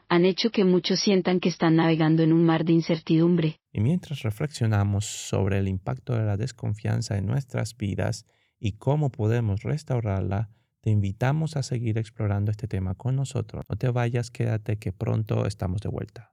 han 0.10 0.25
hecho 0.25 0.52
que 0.52 0.63
muchos 0.63 1.00
sientan 1.00 1.40
que 1.40 1.50
están 1.50 1.78
navegando 1.78 2.22
en 2.22 2.34
un 2.34 2.46
mar 2.46 2.66
de 2.66 2.74
incertidumbre. 2.74 3.60
Y 3.72 3.82
mientras 3.82 4.22
reflexionamos 4.22 5.06
sobre 5.06 5.58
el 5.58 5.68
impacto 5.68 6.13
de 6.13 6.24
la 6.24 6.38
desconfianza 6.38 7.18
en 7.18 7.25
nuestras 7.25 7.75
vidas 7.75 8.28
y 8.65 8.72
cómo 8.77 9.12
podemos 9.12 9.63
restaurarla, 9.63 10.50
te 10.79 10.89
invitamos 10.89 11.58
a 11.58 11.63
seguir 11.63 11.98
explorando 11.98 12.50
este 12.50 12.65
tema 12.65 12.96
con 12.96 13.17
nosotros. 13.17 13.65
No 13.67 13.75
te 13.75 13.89
vayas, 13.89 14.32
quédate 14.32 14.77
que 14.77 14.93
pronto 14.93 15.46
estamos 15.46 15.82
de 15.82 15.89
vuelta. 15.89 16.32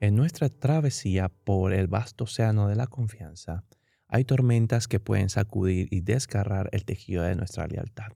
En 0.00 0.16
nuestra 0.16 0.48
travesía 0.48 1.28
por 1.28 1.74
el 1.74 1.86
vasto 1.86 2.24
océano 2.24 2.68
de 2.68 2.76
la 2.76 2.86
confianza, 2.86 3.66
hay 4.06 4.24
tormentas 4.24 4.88
que 4.88 4.98
pueden 4.98 5.28
sacudir 5.28 5.88
y 5.90 6.00
desgarrar 6.00 6.70
el 6.72 6.86
tejido 6.86 7.22
de 7.22 7.36
nuestra 7.36 7.66
lealtad. 7.66 8.12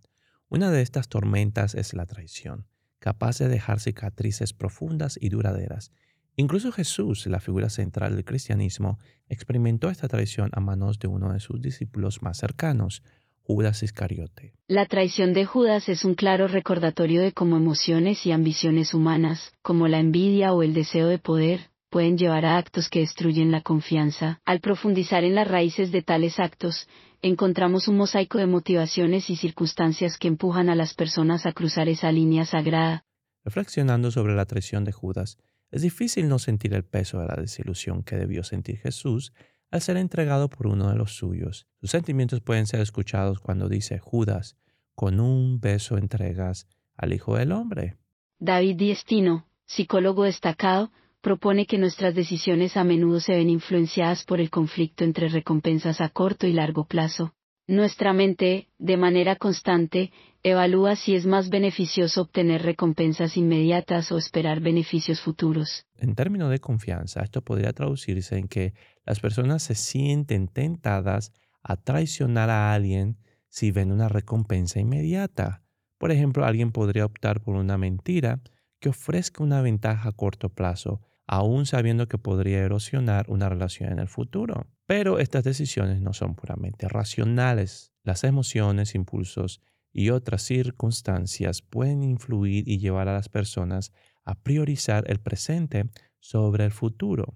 Una 0.48 0.70
de 0.70 0.80
estas 0.80 1.08
tormentas 1.08 1.74
es 1.74 1.92
la 1.92 2.06
traición, 2.06 2.68
capaz 3.00 3.36
de 3.36 3.48
dejar 3.48 3.80
cicatrices 3.80 4.54
profundas 4.54 5.18
y 5.20 5.28
duraderas 5.28 5.92
Incluso 6.36 6.72
Jesús, 6.72 7.26
la 7.26 7.40
figura 7.40 7.68
central 7.68 8.16
del 8.16 8.24
cristianismo, 8.24 8.98
experimentó 9.28 9.90
esta 9.90 10.08
traición 10.08 10.50
a 10.52 10.60
manos 10.60 10.98
de 10.98 11.08
uno 11.08 11.32
de 11.32 11.40
sus 11.40 11.60
discípulos 11.60 12.22
más 12.22 12.38
cercanos, 12.38 13.02
Judas 13.42 13.82
Iscariote. 13.82 14.54
La 14.68 14.86
traición 14.86 15.34
de 15.34 15.44
Judas 15.44 15.88
es 15.88 16.04
un 16.04 16.14
claro 16.14 16.48
recordatorio 16.48 17.20
de 17.20 17.32
cómo 17.32 17.56
emociones 17.56 18.24
y 18.24 18.32
ambiciones 18.32 18.94
humanas, 18.94 19.52
como 19.62 19.88
la 19.88 19.98
envidia 19.98 20.52
o 20.52 20.62
el 20.62 20.74
deseo 20.74 21.08
de 21.08 21.18
poder, 21.18 21.70
pueden 21.90 22.16
llevar 22.16 22.46
a 22.46 22.56
actos 22.56 22.88
que 22.88 23.00
destruyen 23.00 23.50
la 23.50 23.60
confianza. 23.60 24.40
Al 24.46 24.60
profundizar 24.60 25.24
en 25.24 25.34
las 25.34 25.46
raíces 25.46 25.92
de 25.92 26.02
tales 26.02 26.40
actos, 26.40 26.88
encontramos 27.20 27.88
un 27.88 27.98
mosaico 27.98 28.38
de 28.38 28.46
motivaciones 28.46 29.28
y 29.28 29.36
circunstancias 29.36 30.16
que 30.18 30.28
empujan 30.28 30.70
a 30.70 30.74
las 30.74 30.94
personas 30.94 31.44
a 31.44 31.52
cruzar 31.52 31.90
esa 31.90 32.10
línea 32.10 32.46
sagrada. 32.46 33.04
Reflexionando 33.44 34.10
sobre 34.10 34.34
la 34.34 34.46
traición 34.46 34.84
de 34.84 34.92
Judas, 34.92 35.36
es 35.72 35.82
difícil 35.82 36.28
no 36.28 36.38
sentir 36.38 36.74
el 36.74 36.84
peso 36.84 37.18
de 37.18 37.26
la 37.26 37.36
desilusión 37.36 38.02
que 38.02 38.16
debió 38.16 38.44
sentir 38.44 38.76
Jesús 38.76 39.32
al 39.70 39.80
ser 39.80 39.96
entregado 39.96 40.50
por 40.50 40.66
uno 40.66 40.90
de 40.90 40.96
los 40.96 41.16
suyos. 41.16 41.66
Sus 41.80 41.90
sentimientos 41.90 42.42
pueden 42.42 42.66
ser 42.66 42.80
escuchados 42.80 43.40
cuando 43.40 43.70
dice 43.70 43.98
Judas, 43.98 44.56
con 44.94 45.18
un 45.18 45.60
beso 45.60 45.96
entregas 45.96 46.68
al 46.96 47.14
Hijo 47.14 47.36
del 47.36 47.52
Hombre. 47.52 47.96
David 48.38 48.76
Diestino, 48.76 49.46
psicólogo 49.64 50.24
destacado, 50.24 50.92
propone 51.22 51.66
que 51.66 51.78
nuestras 51.78 52.14
decisiones 52.14 52.76
a 52.76 52.84
menudo 52.84 53.20
se 53.20 53.34
ven 53.34 53.48
influenciadas 53.48 54.24
por 54.24 54.40
el 54.40 54.50
conflicto 54.50 55.04
entre 55.04 55.28
recompensas 55.28 56.02
a 56.02 56.10
corto 56.10 56.46
y 56.46 56.52
largo 56.52 56.84
plazo. 56.84 57.34
Nuestra 57.68 58.12
mente, 58.12 58.68
de 58.78 58.96
manera 58.96 59.36
constante, 59.36 60.10
evalúa 60.42 60.96
si 60.96 61.14
es 61.14 61.26
más 61.26 61.48
beneficioso 61.48 62.22
obtener 62.22 62.62
recompensas 62.62 63.36
inmediatas 63.36 64.10
o 64.10 64.18
esperar 64.18 64.60
beneficios 64.60 65.20
futuros. 65.20 65.86
En 65.96 66.16
términos 66.16 66.50
de 66.50 66.58
confianza, 66.58 67.22
esto 67.22 67.42
podría 67.42 67.72
traducirse 67.72 68.36
en 68.36 68.48
que 68.48 68.74
las 69.06 69.20
personas 69.20 69.62
se 69.62 69.76
sienten 69.76 70.48
tentadas 70.48 71.32
a 71.62 71.76
traicionar 71.76 72.50
a 72.50 72.74
alguien 72.74 73.18
si 73.48 73.70
ven 73.70 73.92
una 73.92 74.08
recompensa 74.08 74.80
inmediata. 74.80 75.62
Por 75.98 76.10
ejemplo, 76.10 76.44
alguien 76.44 76.72
podría 76.72 77.06
optar 77.06 77.40
por 77.40 77.54
una 77.54 77.78
mentira 77.78 78.40
que 78.80 78.88
ofrezca 78.88 79.44
una 79.44 79.62
ventaja 79.62 80.08
a 80.08 80.12
corto 80.12 80.48
plazo, 80.48 81.00
aún 81.28 81.66
sabiendo 81.66 82.08
que 82.08 82.18
podría 82.18 82.58
erosionar 82.58 83.26
una 83.28 83.48
relación 83.48 83.92
en 83.92 84.00
el 84.00 84.08
futuro. 84.08 84.66
Pero 84.86 85.18
estas 85.18 85.44
decisiones 85.44 86.00
no 86.00 86.12
son 86.12 86.34
puramente 86.34 86.88
racionales. 86.88 87.92
Las 88.02 88.24
emociones, 88.24 88.94
impulsos 88.94 89.60
y 89.92 90.10
otras 90.10 90.42
circunstancias 90.42 91.62
pueden 91.62 92.02
influir 92.02 92.68
y 92.68 92.78
llevar 92.78 93.08
a 93.08 93.14
las 93.14 93.28
personas 93.28 93.92
a 94.24 94.34
priorizar 94.34 95.04
el 95.08 95.20
presente 95.20 95.90
sobre 96.18 96.64
el 96.64 96.72
futuro. 96.72 97.34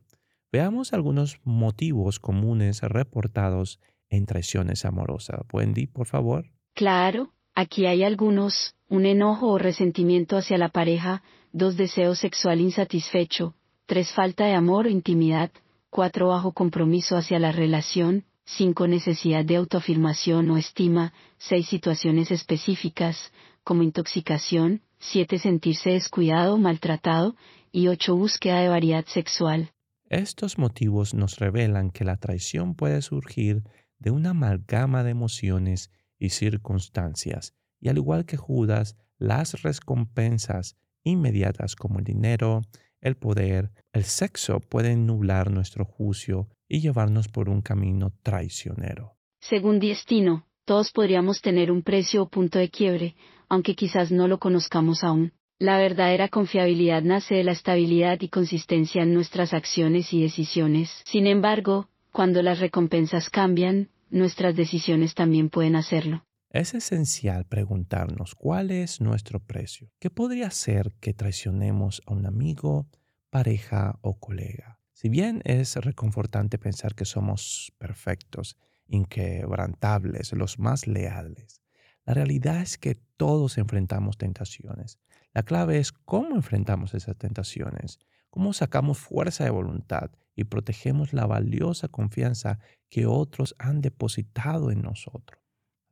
Veamos 0.53 0.93
algunos 0.93 1.39
motivos 1.45 2.19
comunes 2.19 2.81
reportados 2.83 3.81
en 4.09 4.27
traiciones 4.27 4.85
amorosas. 4.85 5.41
Wendy, 5.53 5.87
por 5.87 6.07
favor. 6.07 6.47
Claro, 6.75 7.33
aquí 7.55 7.87
hay 7.87 8.05
algunos, 8.05 8.75
un 8.89 9.07
enojo 9.07 9.49
o 9.49 9.59
resentimiento 9.59 10.37
hacia 10.37 10.59
la 10.59 10.69
pareja, 10.69 11.23
dos 11.53 11.77
deseos 11.77 12.19
sexual 12.19 12.61
insatisfecho, 12.61 13.55
tres 13.87 14.13
falta 14.13 14.47
de 14.47 14.55
amor 14.55 14.87
o 14.87 14.91
intimidad, 14.91 15.51
4 15.97 16.29
bajo 16.29 16.53
compromiso 16.53 17.17
hacia 17.17 17.39
la 17.39 17.53
relación, 17.53 18.27
5 18.45 18.87
necesidad 18.87 19.47
de 19.47 19.57
autoafirmación 19.57 20.51
o 20.51 20.59
estima, 20.59 21.15
6 21.39 21.67
situaciones 21.67 22.31
específicas, 22.31 23.33
como 23.65 23.83
intoxicación, 23.83 24.83
7 24.99 25.39
sentirse 25.39 25.93
descuidado 25.93 26.53
o 26.53 26.59
maltratado, 26.59 27.35
y 27.73 27.89
8 27.89 28.15
búsqueda 28.15 28.61
de 28.61 28.69
variedad 28.69 29.07
sexual. 29.07 29.71
Estos 30.11 30.59
motivos 30.59 31.15
nos 31.15 31.39
revelan 31.39 31.91
que 31.91 32.05
la 32.05 32.19
traición 32.19 32.75
puede 32.75 33.01
surgir 33.01 33.63
de 33.99 34.11
una 34.11 34.31
amalgama 34.31 35.03
de 35.03 35.13
emociones 35.13 35.91
y 36.19 36.29
circunstancias, 36.29 37.55
y 37.81 37.89
al 37.89 37.97
igual 37.97 38.27
que 38.27 38.37
Judas, 38.37 38.99
las 39.17 39.63
recompensas 39.63 40.77
inmediatas 41.05 41.75
como 41.75 42.01
el 42.01 42.05
dinero, 42.05 42.61
el 43.01 43.17
poder, 43.17 43.71
el 43.93 44.05
sexo 44.05 44.61
pueden 44.61 45.07
nublar 45.07 45.51
nuestro 45.51 45.85
juicio 45.85 46.49
y 46.69 46.81
llevarnos 46.81 47.29
por 47.29 47.49
un 47.49 47.63
camino 47.63 48.13
traicionero. 48.23 49.13
Según 49.41 49.79
destino, 49.79 50.47
todos 50.65 50.91
podríamos 50.91 51.41
tener 51.41 51.71
un 51.71 51.83
precio 51.83 52.23
o 52.23 52.29
punto 52.29 52.59
de 52.59 52.71
quiebre, 52.71 53.15
aunque 53.49 53.75
quizás 53.75 54.11
no 54.11 54.27
lo 54.27 54.39
conozcamos 54.39 55.05
aún. 55.05 55.33
La 55.59 55.79
verdadera 55.79 56.29
confiabilidad 56.29 57.03
nace 57.03 57.37
de 57.37 57.45
la 57.45 57.53
estabilidad 57.53 58.21
y 58.21 58.29
consistencia 58.29 59.03
en 59.03 59.15
nuestras 59.15 59.55
acciones 59.55 60.13
y 60.13 60.21
decisiones. 60.21 60.91
Sin 61.07 61.27
embargo, 61.27 61.89
cuando 62.13 62.43
las 62.43 62.59
recompensas 62.59 63.31
cambian, 63.31 63.89
nuestras 64.11 64.55
decisiones 64.57 65.15
también 65.15 65.49
pueden 65.49 65.77
hacerlo. 65.77 66.25
Es 66.57 66.73
esencial 66.73 67.45
preguntarnos 67.45 68.35
cuál 68.35 68.71
es 68.71 69.03
nuestro 69.03 69.41
precio. 69.41 69.93
¿Qué 69.99 70.09
podría 70.09 70.51
ser 70.51 70.95
que 71.01 71.13
traicionemos 71.13 72.01
a 72.07 72.15
un 72.15 72.25
amigo, 72.25 72.89
pareja 73.29 73.99
o 74.01 74.19
colega? 74.19 74.81
Si 74.95 75.11
bien 75.11 75.43
es 75.45 75.77
reconfortante 75.77 76.57
pensar 76.57 76.95
que 76.95 77.05
somos 77.05 77.75
perfectos, 77.77 78.57
inquebrantables, 78.87 80.33
los 80.33 80.59
más 80.59 80.87
leales, 80.87 81.61
la 82.07 82.15
realidad 82.15 82.63
es 82.63 82.79
que 82.79 82.95
todos 83.19 83.59
enfrentamos 83.59 84.17
tentaciones. 84.17 84.99
La 85.35 85.43
clave 85.43 85.77
es 85.79 85.93
cómo 85.93 86.37
enfrentamos 86.37 86.95
esas 86.95 87.19
tentaciones, 87.19 87.99
cómo 88.31 88.55
sacamos 88.55 88.97
fuerza 88.97 89.45
de 89.45 89.51
voluntad 89.51 90.11
y 90.35 90.45
protegemos 90.45 91.13
la 91.13 91.27
valiosa 91.27 91.89
confianza 91.89 92.61
que 92.89 93.05
otros 93.05 93.55
han 93.59 93.83
depositado 93.83 94.71
en 94.71 94.81
nosotros. 94.81 95.46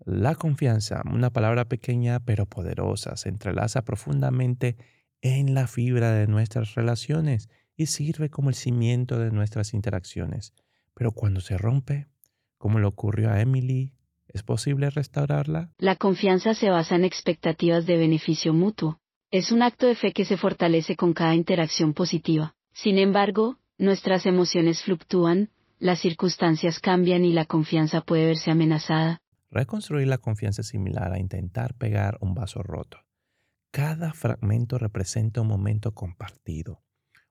La 0.04 0.34
confianza, 0.34 1.02
una 1.10 1.30
palabra 1.30 1.64
pequeña 1.64 2.20
pero 2.20 2.44
poderosa, 2.46 3.16
se 3.16 3.30
entrelaza 3.30 3.82
profundamente 3.82 4.76
en 5.22 5.54
la 5.54 5.66
fibra 5.66 6.12
de 6.12 6.26
nuestras 6.26 6.74
relaciones 6.74 7.48
y 7.76 7.86
sirve 7.86 8.28
como 8.28 8.50
el 8.50 8.54
cimiento 8.54 9.18
de 9.18 9.30
nuestras 9.30 9.72
interacciones. 9.72 10.52
Pero 10.94 11.12
cuando 11.12 11.40
se 11.40 11.56
rompe, 11.56 12.06
como 12.58 12.78
le 12.78 12.86
ocurrió 12.86 13.30
a 13.30 13.40
Emily, 13.40 13.94
¿es 14.28 14.42
posible 14.42 14.90
restaurarla? 14.90 15.70
La 15.78 15.96
confianza 15.96 16.54
se 16.54 16.68
basa 16.68 16.96
en 16.96 17.04
expectativas 17.04 17.86
de 17.86 17.96
beneficio 17.96 18.52
mutuo. 18.52 19.00
Es 19.30 19.52
un 19.52 19.62
acto 19.62 19.86
de 19.86 19.94
fe 19.94 20.12
que 20.12 20.26
se 20.26 20.36
fortalece 20.36 20.96
con 20.96 21.14
cada 21.14 21.34
interacción 21.34 21.94
positiva. 21.94 22.54
Sin 22.72 22.98
embargo, 22.98 23.58
nuestras 23.78 24.26
emociones 24.26 24.82
fluctúan, 24.82 25.48
las 25.78 26.00
circunstancias 26.00 26.78
cambian 26.78 27.24
y 27.24 27.32
la 27.32 27.46
confianza 27.46 28.02
puede 28.02 28.26
verse 28.26 28.50
amenazada. 28.50 29.22
Reconstruir 29.54 30.08
la 30.08 30.18
confianza 30.18 30.62
es 30.62 30.68
similar 30.68 31.12
a 31.12 31.20
intentar 31.20 31.74
pegar 31.74 32.18
un 32.20 32.34
vaso 32.34 32.60
roto. 32.60 32.98
Cada 33.70 34.12
fragmento 34.12 34.78
representa 34.78 35.42
un 35.42 35.46
momento 35.46 35.92
compartido, 35.94 36.82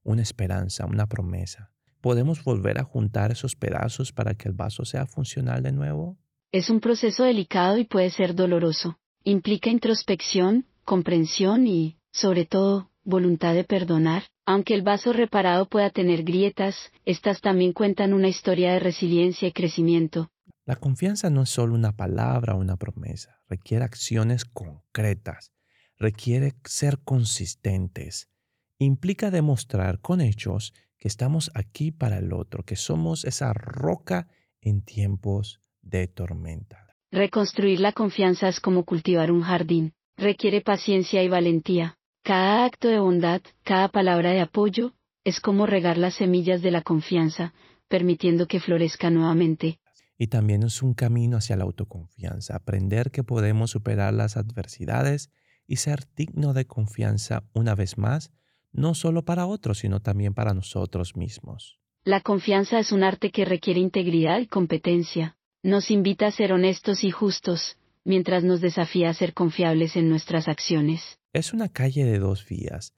una 0.03 0.21
esperanza, 0.21 0.85
una 0.85 1.05
promesa. 1.07 1.73
¿Podemos 1.99 2.41
volver 2.41 2.79
a 2.79 2.85
juntar 2.85 3.33
esos 3.33 3.57
pedazos 3.57 4.13
para 4.13 4.35
que 4.35 4.47
el 4.47 4.55
vaso 4.55 4.85
sea 4.85 5.05
funcional 5.05 5.63
de 5.63 5.73
nuevo? 5.73 6.17
Es 6.53 6.69
un 6.69 6.79
proceso 6.79 7.25
delicado 7.25 7.77
y 7.77 7.83
puede 7.83 8.09
ser 8.09 8.35
doloroso. 8.35 8.97
Implica 9.25 9.69
introspección, 9.69 10.65
comprensión 10.85 11.67
y, 11.67 11.97
sobre 12.11 12.45
todo, 12.45 12.89
voluntad 13.03 13.53
de 13.53 13.65
perdonar. 13.65 14.23
Aunque 14.45 14.75
el 14.75 14.81
vaso 14.81 15.11
reparado 15.11 15.67
pueda 15.67 15.89
tener 15.89 16.23
grietas, 16.23 16.89
estas 17.03 17.41
también 17.41 17.73
cuentan 17.73 18.13
una 18.13 18.29
historia 18.29 18.71
de 18.71 18.79
resiliencia 18.79 19.49
y 19.49 19.51
crecimiento. 19.51 20.29
La 20.65 20.77
confianza 20.77 21.29
no 21.29 21.43
es 21.43 21.49
solo 21.49 21.73
una 21.73 21.97
palabra 21.97 22.55
o 22.55 22.59
una 22.59 22.77
promesa, 22.77 23.41
requiere 23.49 23.83
acciones 23.83 24.45
concretas, 24.45 25.51
requiere 25.97 26.53
ser 26.63 26.99
consistentes, 26.99 28.29
implica 28.77 29.29
demostrar 29.29 29.99
con 29.99 30.21
hechos 30.21 30.73
que 30.97 31.09
estamos 31.09 31.51
aquí 31.53 31.91
para 31.91 32.17
el 32.17 32.31
otro, 32.31 32.63
que 32.63 32.77
somos 32.77 33.25
esa 33.25 33.51
roca 33.51 34.27
en 34.61 34.83
tiempos 34.83 35.59
de 35.81 36.07
tormenta. 36.07 36.95
Reconstruir 37.11 37.81
la 37.81 37.91
confianza 37.91 38.47
es 38.47 38.61
como 38.61 38.85
cultivar 38.85 39.31
un 39.31 39.41
jardín, 39.41 39.93
requiere 40.15 40.61
paciencia 40.61 41.21
y 41.23 41.27
valentía. 41.27 41.97
Cada 42.23 42.63
acto 42.63 42.87
de 42.87 42.99
bondad, 42.99 43.41
cada 43.63 43.89
palabra 43.89 44.31
de 44.31 44.39
apoyo, 44.39 44.93
es 45.25 45.41
como 45.41 45.65
regar 45.65 45.97
las 45.97 46.15
semillas 46.15 46.61
de 46.61 46.71
la 46.71 46.81
confianza, 46.81 47.53
permitiendo 47.89 48.47
que 48.47 48.61
florezca 48.61 49.09
nuevamente. 49.09 49.79
Y 50.23 50.27
también 50.27 50.63
es 50.63 50.81
un 50.81 50.93
camino 50.93 51.35
hacia 51.35 51.57
la 51.57 51.65
autoconfianza, 51.65 52.55
aprender 52.55 53.11
que 53.11 53.25
podemos 53.25 53.71
superar 53.71 54.13
las 54.13 54.37
adversidades 54.37 55.29
y 55.67 55.75
ser 55.75 56.05
digno 56.15 56.53
de 56.53 56.65
confianza 56.65 57.43
una 57.51 57.75
vez 57.75 57.97
más, 57.97 58.31
no 58.71 58.93
solo 58.93 59.25
para 59.25 59.47
otros, 59.47 59.79
sino 59.79 59.99
también 59.99 60.33
para 60.33 60.53
nosotros 60.53 61.17
mismos. 61.17 61.77
La 62.05 62.21
confianza 62.21 62.79
es 62.79 62.93
un 62.93 63.03
arte 63.03 63.31
que 63.31 63.43
requiere 63.43 63.81
integridad 63.81 64.39
y 64.39 64.47
competencia. 64.47 65.35
Nos 65.61 65.91
invita 65.91 66.27
a 66.27 66.31
ser 66.31 66.53
honestos 66.53 67.03
y 67.03 67.11
justos, 67.11 67.75
mientras 68.05 68.45
nos 68.45 68.61
desafía 68.61 69.09
a 69.09 69.13
ser 69.13 69.33
confiables 69.33 69.97
en 69.97 70.07
nuestras 70.07 70.47
acciones. 70.47 71.19
Es 71.33 71.51
una 71.51 71.67
calle 71.67 72.05
de 72.05 72.19
dos 72.19 72.47
vías. 72.47 72.93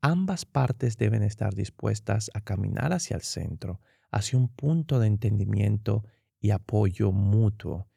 Ambas 0.00 0.46
partes 0.46 0.96
deben 0.96 1.24
estar 1.24 1.52
dispuestas 1.52 2.30
a 2.32 2.40
caminar 2.40 2.94
hacia 2.94 3.16
el 3.16 3.22
centro, 3.22 3.82
hacia 4.10 4.38
un 4.38 4.48
punto 4.48 4.98
de 4.98 5.08
entendimiento 5.08 6.04
y 6.40 6.50
apoyo 6.50 7.12
mutuo 7.12 7.88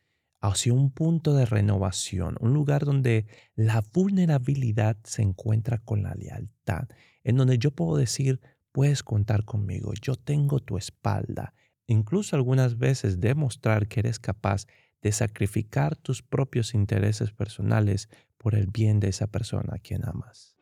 hacia 0.41 0.73
un 0.73 0.91
punto 0.91 1.33
de 1.33 1.45
renovación, 1.45 2.35
un 2.41 2.53
lugar 2.53 2.83
donde 2.83 3.25
la 3.55 3.81
vulnerabilidad 3.93 4.97
se 5.05 5.21
encuentra 5.21 5.77
con 5.77 6.03
la 6.03 6.13
lealtad, 6.15 6.89
en 7.23 7.37
donde 7.37 7.57
yo 7.57 7.71
puedo 7.71 7.95
decir, 7.95 8.41
puedes 8.73 9.03
contar 9.03 9.45
conmigo, 9.45 9.93
yo 10.01 10.15
tengo 10.15 10.59
tu 10.59 10.77
espalda, 10.77 11.53
incluso 11.87 12.35
algunas 12.35 12.77
veces 12.77 13.21
demostrar 13.21 13.87
que 13.87 14.01
eres 14.01 14.19
capaz 14.19 14.65
de 15.01 15.13
sacrificar 15.13 15.95
tus 15.95 16.21
propios 16.21 16.73
intereses 16.73 17.31
personales 17.31 18.09
por 18.37 18.55
el 18.55 18.67
bien 18.67 18.99
de 18.99 19.09
esa 19.09 19.27
persona 19.27 19.75
a 19.75 19.79
quien 19.79 20.05
amas. 20.05 20.52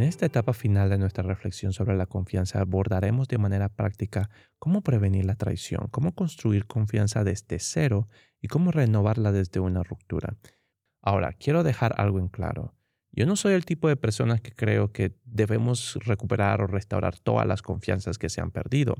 En 0.00 0.08
esta 0.08 0.24
etapa 0.24 0.54
final 0.54 0.88
de 0.88 0.96
nuestra 0.96 1.22
reflexión 1.22 1.74
sobre 1.74 1.94
la 1.94 2.06
confianza 2.06 2.62
abordaremos 2.62 3.28
de 3.28 3.36
manera 3.36 3.68
práctica 3.68 4.30
cómo 4.58 4.80
prevenir 4.80 5.26
la 5.26 5.34
traición, 5.34 5.88
cómo 5.90 6.14
construir 6.14 6.64
confianza 6.64 7.22
desde 7.22 7.58
cero 7.58 8.08
y 8.40 8.48
cómo 8.48 8.70
renovarla 8.70 9.30
desde 9.30 9.60
una 9.60 9.82
ruptura. 9.82 10.38
Ahora, 11.02 11.34
quiero 11.34 11.64
dejar 11.64 12.00
algo 12.00 12.18
en 12.18 12.28
claro. 12.28 12.72
Yo 13.12 13.26
no 13.26 13.36
soy 13.36 13.52
el 13.52 13.66
tipo 13.66 13.88
de 13.88 13.96
persona 13.96 14.38
que 14.38 14.52
creo 14.52 14.90
que 14.90 15.18
debemos 15.26 15.98
recuperar 16.06 16.62
o 16.62 16.66
restaurar 16.66 17.18
todas 17.18 17.46
las 17.46 17.60
confianzas 17.60 18.16
que 18.16 18.30
se 18.30 18.40
han 18.40 18.52
perdido. 18.52 18.94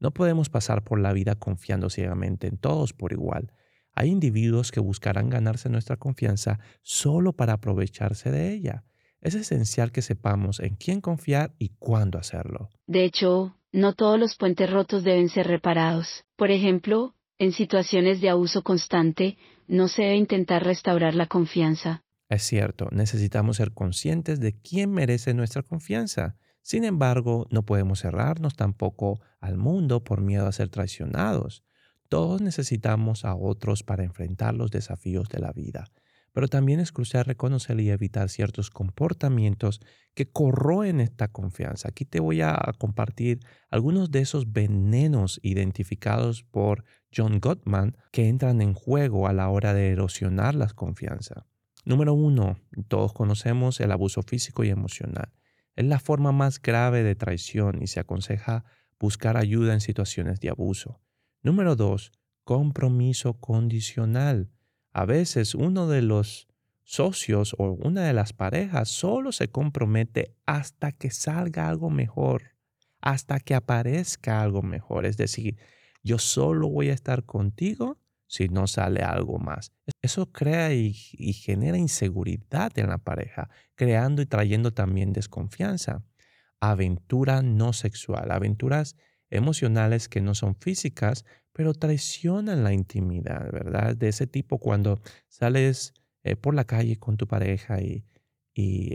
No 0.00 0.12
podemos 0.12 0.48
pasar 0.48 0.84
por 0.84 0.98
la 0.98 1.12
vida 1.12 1.34
confiando 1.34 1.90
ciegamente 1.90 2.46
en 2.46 2.56
todos 2.56 2.94
por 2.94 3.12
igual. 3.12 3.52
Hay 3.92 4.08
individuos 4.08 4.72
que 4.72 4.80
buscarán 4.80 5.28
ganarse 5.28 5.68
nuestra 5.68 5.98
confianza 5.98 6.60
solo 6.80 7.34
para 7.34 7.52
aprovecharse 7.52 8.30
de 8.30 8.54
ella 8.54 8.84
es 9.26 9.34
esencial 9.34 9.90
que 9.90 10.02
sepamos 10.02 10.60
en 10.60 10.76
quién 10.76 11.00
confiar 11.00 11.52
y 11.58 11.70
cuándo 11.80 12.16
hacerlo. 12.16 12.70
De 12.86 13.04
hecho, 13.04 13.56
no 13.72 13.92
todos 13.94 14.20
los 14.20 14.36
puentes 14.36 14.70
rotos 14.70 15.02
deben 15.02 15.28
ser 15.28 15.48
reparados. 15.48 16.24
Por 16.36 16.52
ejemplo, 16.52 17.16
en 17.38 17.50
situaciones 17.50 18.20
de 18.20 18.30
abuso 18.30 18.62
constante, 18.62 19.36
no 19.66 19.88
se 19.88 20.02
debe 20.02 20.16
intentar 20.16 20.62
restaurar 20.62 21.16
la 21.16 21.26
confianza. 21.26 22.04
Es 22.28 22.44
cierto, 22.44 22.88
necesitamos 22.92 23.56
ser 23.56 23.72
conscientes 23.72 24.38
de 24.38 24.60
quién 24.60 24.92
merece 24.92 25.34
nuestra 25.34 25.62
confianza. 25.62 26.36
Sin 26.62 26.84
embargo, 26.84 27.46
no 27.50 27.64
podemos 27.64 28.00
cerrarnos 28.00 28.54
tampoco 28.54 29.20
al 29.40 29.56
mundo 29.56 30.04
por 30.04 30.20
miedo 30.20 30.46
a 30.46 30.52
ser 30.52 30.68
traicionados. 30.68 31.64
Todos 32.08 32.40
necesitamos 32.40 33.24
a 33.24 33.34
otros 33.34 33.82
para 33.82 34.04
enfrentar 34.04 34.54
los 34.54 34.70
desafíos 34.70 35.28
de 35.28 35.40
la 35.40 35.52
vida 35.52 35.90
pero 36.36 36.48
también 36.48 36.80
es 36.80 36.92
crucial 36.92 37.24
reconocer 37.24 37.80
y 37.80 37.88
evitar 37.88 38.28
ciertos 38.28 38.68
comportamientos 38.68 39.80
que 40.14 40.30
corroen 40.30 41.00
esta 41.00 41.28
confianza. 41.28 41.88
Aquí 41.88 42.04
te 42.04 42.20
voy 42.20 42.42
a 42.42 42.74
compartir 42.76 43.40
algunos 43.70 44.10
de 44.10 44.18
esos 44.18 44.52
venenos 44.52 45.40
identificados 45.42 46.42
por 46.42 46.84
John 47.10 47.40
Gottman 47.40 47.96
que 48.12 48.28
entran 48.28 48.60
en 48.60 48.74
juego 48.74 49.28
a 49.28 49.32
la 49.32 49.48
hora 49.48 49.72
de 49.72 49.88
erosionar 49.88 50.54
la 50.54 50.68
confianza. 50.68 51.46
Número 51.86 52.12
uno, 52.12 52.60
todos 52.86 53.14
conocemos 53.14 53.80
el 53.80 53.90
abuso 53.90 54.20
físico 54.20 54.62
y 54.62 54.68
emocional. 54.68 55.32
Es 55.74 55.86
la 55.86 56.00
forma 56.00 56.32
más 56.32 56.60
grave 56.60 57.02
de 57.02 57.14
traición 57.14 57.80
y 57.80 57.86
se 57.86 57.98
aconseja 57.98 58.66
buscar 59.00 59.38
ayuda 59.38 59.72
en 59.72 59.80
situaciones 59.80 60.38
de 60.40 60.50
abuso. 60.50 61.00
Número 61.42 61.76
dos, 61.76 62.12
compromiso 62.44 63.40
condicional. 63.40 64.50
A 64.96 65.04
veces 65.04 65.54
uno 65.54 65.88
de 65.88 66.00
los 66.00 66.48
socios 66.82 67.54
o 67.58 67.72
una 67.72 68.04
de 68.04 68.14
las 68.14 68.32
parejas 68.32 68.88
solo 68.88 69.30
se 69.30 69.48
compromete 69.48 70.34
hasta 70.46 70.90
que 70.90 71.10
salga 71.10 71.68
algo 71.68 71.90
mejor, 71.90 72.56
hasta 73.02 73.38
que 73.38 73.54
aparezca 73.54 74.40
algo 74.40 74.62
mejor. 74.62 75.04
Es 75.04 75.18
decir, 75.18 75.58
yo 76.02 76.16
solo 76.16 76.70
voy 76.70 76.88
a 76.88 76.94
estar 76.94 77.24
contigo 77.24 77.98
si 78.26 78.48
no 78.48 78.66
sale 78.66 79.02
algo 79.02 79.38
más. 79.38 79.70
Eso 80.00 80.32
crea 80.32 80.72
y, 80.72 80.94
genera 80.94 81.76
inseguridad 81.76 82.72
en 82.78 82.88
la 82.88 82.96
pareja, 82.96 83.50
creando 83.74 84.22
y 84.22 84.26
trayendo 84.26 84.72
también 84.72 85.12
desconfianza. 85.12 86.06
Aventura 86.58 87.42
no 87.42 87.74
sexual, 87.74 88.30
aventuras 88.30 88.96
emocionales 89.28 90.08
que 90.08 90.22
no 90.22 90.34
son 90.34 90.56
físicas, 90.56 91.26
pero 91.56 91.72
traicionan 91.72 92.62
la 92.64 92.74
intimidad, 92.74 93.50
¿verdad? 93.50 93.96
De 93.96 94.08
ese 94.08 94.26
tipo 94.26 94.58
cuando 94.58 95.00
sales 95.26 95.94
eh, 96.22 96.36
por 96.36 96.54
la 96.54 96.64
calle 96.64 96.98
con 96.98 97.16
tu 97.16 97.26
pareja 97.26 97.80
y, 97.80 98.04
y 98.52 98.94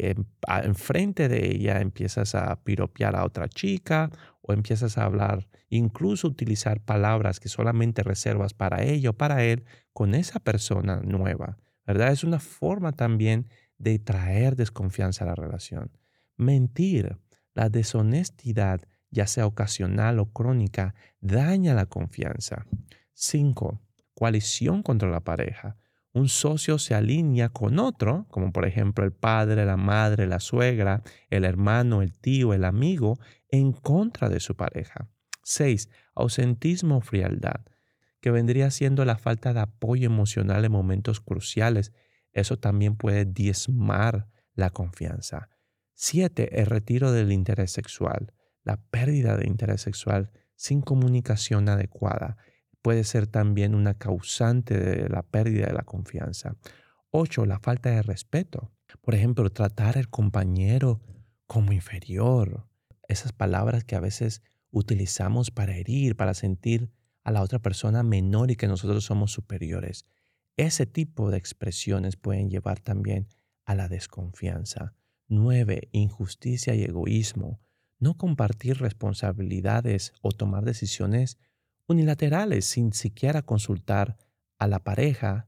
enfrente 0.64 1.28
de 1.28 1.56
ella 1.56 1.82
empiezas 1.82 2.36
a 2.36 2.64
piropear 2.64 3.16
a 3.16 3.26
otra 3.26 3.50
chica 3.50 4.12
o 4.44 4.54
empiezas 4.54 5.00
a 5.00 5.06
hablar, 5.06 5.48
incluso 5.70 6.28
utilizar 6.28 6.82
palabras 6.82 7.40
que 7.40 7.50
solamente 7.50 8.04
reservas 8.04 8.54
para 8.54 8.84
ella 8.84 9.10
o 9.10 9.14
para 9.14 9.44
él 9.44 9.64
con 9.92 10.14
esa 10.14 10.40
persona 10.40 11.02
nueva, 11.04 11.58
¿verdad? 11.88 12.12
Es 12.12 12.24
una 12.24 12.40
forma 12.40 12.92
también 12.92 13.48
de 13.80 13.98
traer 13.98 14.56
desconfianza 14.56 15.24
a 15.24 15.30
la 15.30 15.36
relación. 15.36 15.90
Mentir, 16.38 17.18
la 17.56 17.70
deshonestidad 17.70 18.82
ya 19.12 19.28
sea 19.28 19.46
ocasional 19.46 20.20
o 20.20 20.32
crónica, 20.32 20.96
daña 21.20 21.74
la 21.74 21.86
confianza. 21.86 22.66
5. 23.14 23.82
Coalición 24.14 24.82
contra 24.82 25.10
la 25.10 25.20
pareja. 25.20 25.78
Un 26.14 26.28
socio 26.28 26.78
se 26.78 26.96
alinea 26.96 27.50
con 27.50 27.80
otro, 27.80 28.26
como 28.30 28.52
por 28.52 28.66
ejemplo 28.66 29.06
el 29.06 29.14
padre, 29.14 29.66
la 29.66 29.78
madre, 29.78 30.28
la 30.28 30.40
suegra, 30.40 31.04
el 31.30 31.46
hermano, 31.46 32.02
el 32.02 32.14
tío, 32.14 32.54
el 32.54 32.66
amigo, 32.66 33.20
en 33.50 33.72
contra 33.72 34.28
de 34.28 34.40
su 34.40 34.56
pareja. 34.56 35.10
6. 35.44 35.90
Ausentismo 36.16 36.98
o 36.98 37.02
frialdad, 37.02 37.62
que 38.20 38.32
vendría 38.32 38.72
siendo 38.72 39.06
la 39.06 39.18
falta 39.18 39.54
de 39.54 39.62
apoyo 39.62 40.06
emocional 40.06 40.66
en 40.66 40.72
momentos 40.72 41.22
cruciales. 41.22 41.94
Eso 42.34 42.58
también 42.58 42.96
puede 42.96 43.26
diezmar 43.26 44.28
la 44.54 44.70
confianza. 44.70 45.50
7. 45.94 46.60
El 46.60 46.66
retiro 46.66 47.12
del 47.12 47.32
interés 47.32 47.72
sexual 47.72 48.34
la 48.64 48.78
pérdida 48.78 49.38
de 49.38 49.48
interés 49.48 49.82
sexual 49.82 50.32
sin 50.56 50.82
comunicación 50.82 51.70
adecuada 51.70 52.38
puede 52.82 53.04
ser 53.04 53.28
también 53.28 53.76
una 53.76 53.94
causante 53.94 54.78
de 54.80 55.10
la 55.10 55.24
pérdida 55.24 55.68
de 55.68 55.74
la 55.74 55.84
confianza. 55.84 56.56
Ocho, 57.10 57.46
la 57.46 57.60
falta 57.60 57.90
de 57.90 58.02
respeto. 58.02 58.72
Por 59.02 59.16
ejemplo, 59.16 59.50
tratar 59.52 59.98
al 59.98 60.10
compañero 60.10 61.02
como 61.46 61.72
inferior. 61.74 62.68
Esas 63.08 63.34
palabras 63.34 63.84
que 63.84 63.96
a 63.96 64.00
veces 64.00 64.42
utilizamos 64.72 65.52
para 65.52 65.76
herir, 65.76 66.16
para 66.16 66.34
sentir 66.34 66.92
a 67.24 67.32
la 67.32 67.42
otra 67.42 67.60
persona 67.60 68.04
menor 68.04 68.52
y 68.52 68.56
que 68.56 68.68
nosotros 68.68 69.04
somos 69.04 69.32
superiores. 69.32 70.06
Ese 70.58 70.86
tipo 70.86 71.30
de 71.30 71.38
expresiones 71.38 72.16
pueden 72.16 72.50
llevar 72.50 72.80
también 72.80 73.28
a 73.66 73.76
la 73.76 73.88
desconfianza. 73.88 74.94
9. 75.28 75.90
Injusticia 75.92 76.76
y 76.76 76.84
egoísmo. 76.84 77.60
No 78.02 78.18
compartir 78.18 78.80
responsabilidades 78.80 80.12
o 80.22 80.32
tomar 80.32 80.66
decisiones 80.66 81.38
unilaterales 81.86 82.66
sin 82.66 82.94
siquiera 82.94 83.44
consultar 83.44 84.18
a 84.58 84.68
la 84.68 84.80
pareja. 84.80 85.48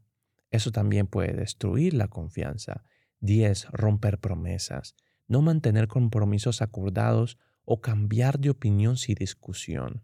Eso 0.51 0.71
también 0.71 1.07
puede 1.07 1.33
destruir 1.33 1.95
la 1.95 2.09
confianza. 2.09 2.83
10. 3.21 3.69
Romper 3.71 4.19
promesas. 4.19 4.95
No 5.27 5.41
mantener 5.41 5.87
compromisos 5.87 6.61
acordados 6.61 7.39
o 7.65 7.81
cambiar 7.81 8.37
de 8.37 8.51
opinión 8.51 8.97
sin 8.97 9.15
discusión. 9.15 10.03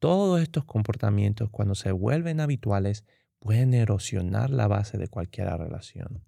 Todos 0.00 0.42
estos 0.42 0.64
comportamientos, 0.64 1.48
cuando 1.50 1.76
se 1.76 1.92
vuelven 1.92 2.40
habituales, 2.40 3.04
pueden 3.38 3.72
erosionar 3.72 4.50
la 4.50 4.66
base 4.66 4.98
de 4.98 5.06
cualquier 5.06 5.46
relación. 5.46 6.24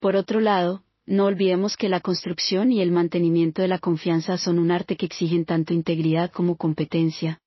Por 0.00 0.16
otro 0.16 0.40
lado, 0.40 0.82
no 1.06 1.26
olvidemos 1.26 1.76
que 1.76 1.88
la 1.88 2.00
construcción 2.00 2.72
y 2.72 2.80
el 2.80 2.90
mantenimiento 2.90 3.62
de 3.62 3.68
la 3.68 3.78
confianza 3.78 4.38
son 4.38 4.58
un 4.58 4.70
arte 4.70 4.96
que 4.96 5.06
exigen 5.06 5.44
tanto 5.44 5.74
integridad 5.74 6.30
como 6.30 6.56
competencia. 6.56 7.40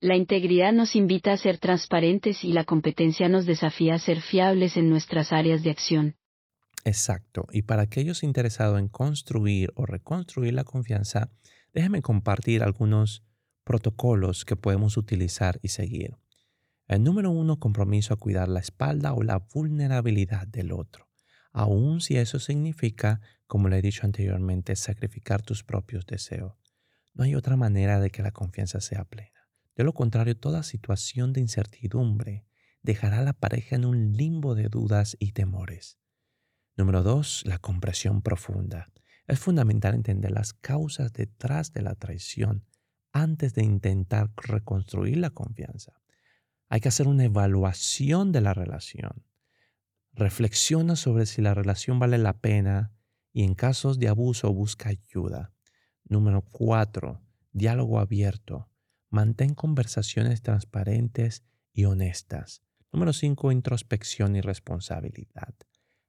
La 0.00 0.16
integridad 0.16 0.72
nos 0.72 0.96
invita 0.96 1.32
a 1.32 1.36
ser 1.36 1.58
transparentes 1.58 2.44
y 2.44 2.52
la 2.52 2.64
competencia 2.64 3.28
nos 3.28 3.46
desafía 3.46 3.94
a 3.94 3.98
ser 3.98 4.20
fiables 4.20 4.76
en 4.76 4.90
nuestras 4.90 5.32
áreas 5.32 5.62
de 5.62 5.70
acción. 5.70 6.16
Exacto. 6.84 7.46
Y 7.52 7.62
para 7.62 7.82
aquellos 7.82 8.22
interesados 8.22 8.78
en 8.78 8.88
construir 8.88 9.72
o 9.76 9.86
reconstruir 9.86 10.54
la 10.54 10.64
confianza, 10.64 11.30
déjenme 11.72 12.02
compartir 12.02 12.62
algunos 12.62 13.22
protocolos 13.64 14.44
que 14.44 14.56
podemos 14.56 14.96
utilizar 14.96 15.58
y 15.62 15.68
seguir. 15.68 16.16
El 16.88 17.04
número 17.04 17.30
uno, 17.30 17.58
compromiso 17.58 18.12
a 18.12 18.18
cuidar 18.18 18.48
la 18.48 18.60
espalda 18.60 19.14
o 19.14 19.22
la 19.22 19.38
vulnerabilidad 19.38 20.46
del 20.48 20.72
otro, 20.72 21.08
aun 21.52 22.00
si 22.00 22.16
eso 22.16 22.38
significa, 22.38 23.20
como 23.46 23.68
le 23.68 23.78
he 23.78 23.82
dicho 23.82 24.04
anteriormente, 24.04 24.76
sacrificar 24.76 25.42
tus 25.42 25.62
propios 25.62 26.06
deseos. 26.06 26.54
No 27.14 27.24
hay 27.24 27.34
otra 27.34 27.56
manera 27.56 28.00
de 28.00 28.10
que 28.10 28.22
la 28.22 28.32
confianza 28.32 28.80
sea 28.80 29.04
plena. 29.04 29.48
De 29.76 29.84
lo 29.84 29.92
contrario, 29.92 30.36
toda 30.36 30.62
situación 30.62 31.32
de 31.32 31.40
incertidumbre 31.40 32.46
dejará 32.82 33.18
a 33.18 33.24
la 33.24 33.32
pareja 33.32 33.76
en 33.76 33.84
un 33.84 34.12
limbo 34.12 34.54
de 34.54 34.68
dudas 34.68 35.16
y 35.18 35.32
temores. 35.32 35.98
Número 36.76 37.02
dos, 37.02 37.42
la 37.46 37.58
compresión 37.58 38.22
profunda. 38.22 38.90
Es 39.26 39.38
fundamental 39.38 39.94
entender 39.94 40.32
las 40.32 40.52
causas 40.52 41.12
detrás 41.12 41.72
de 41.72 41.82
la 41.82 41.94
traición 41.94 42.66
antes 43.12 43.54
de 43.54 43.62
intentar 43.62 44.30
reconstruir 44.36 45.18
la 45.18 45.30
confianza. 45.30 45.92
Hay 46.68 46.80
que 46.80 46.88
hacer 46.88 47.06
una 47.06 47.24
evaluación 47.24 48.32
de 48.32 48.40
la 48.40 48.54
relación. 48.54 49.24
Reflexiona 50.14 50.96
sobre 50.96 51.26
si 51.26 51.40
la 51.42 51.54
relación 51.54 51.98
vale 51.98 52.18
la 52.18 52.38
pena 52.38 52.92
y 53.32 53.44
en 53.44 53.54
casos 53.54 53.98
de 53.98 54.08
abuso 54.08 54.52
busca 54.52 54.90
ayuda. 54.90 55.52
Número 56.04 56.42
cuatro, 56.42 57.22
diálogo 57.52 57.98
abierto. 57.98 58.68
Mantén 59.08 59.54
conversaciones 59.54 60.42
transparentes 60.42 61.44
y 61.72 61.84
honestas. 61.84 62.62
Número 62.92 63.12
cinco, 63.12 63.52
introspección 63.52 64.36
y 64.36 64.42
responsabilidad. 64.42 65.54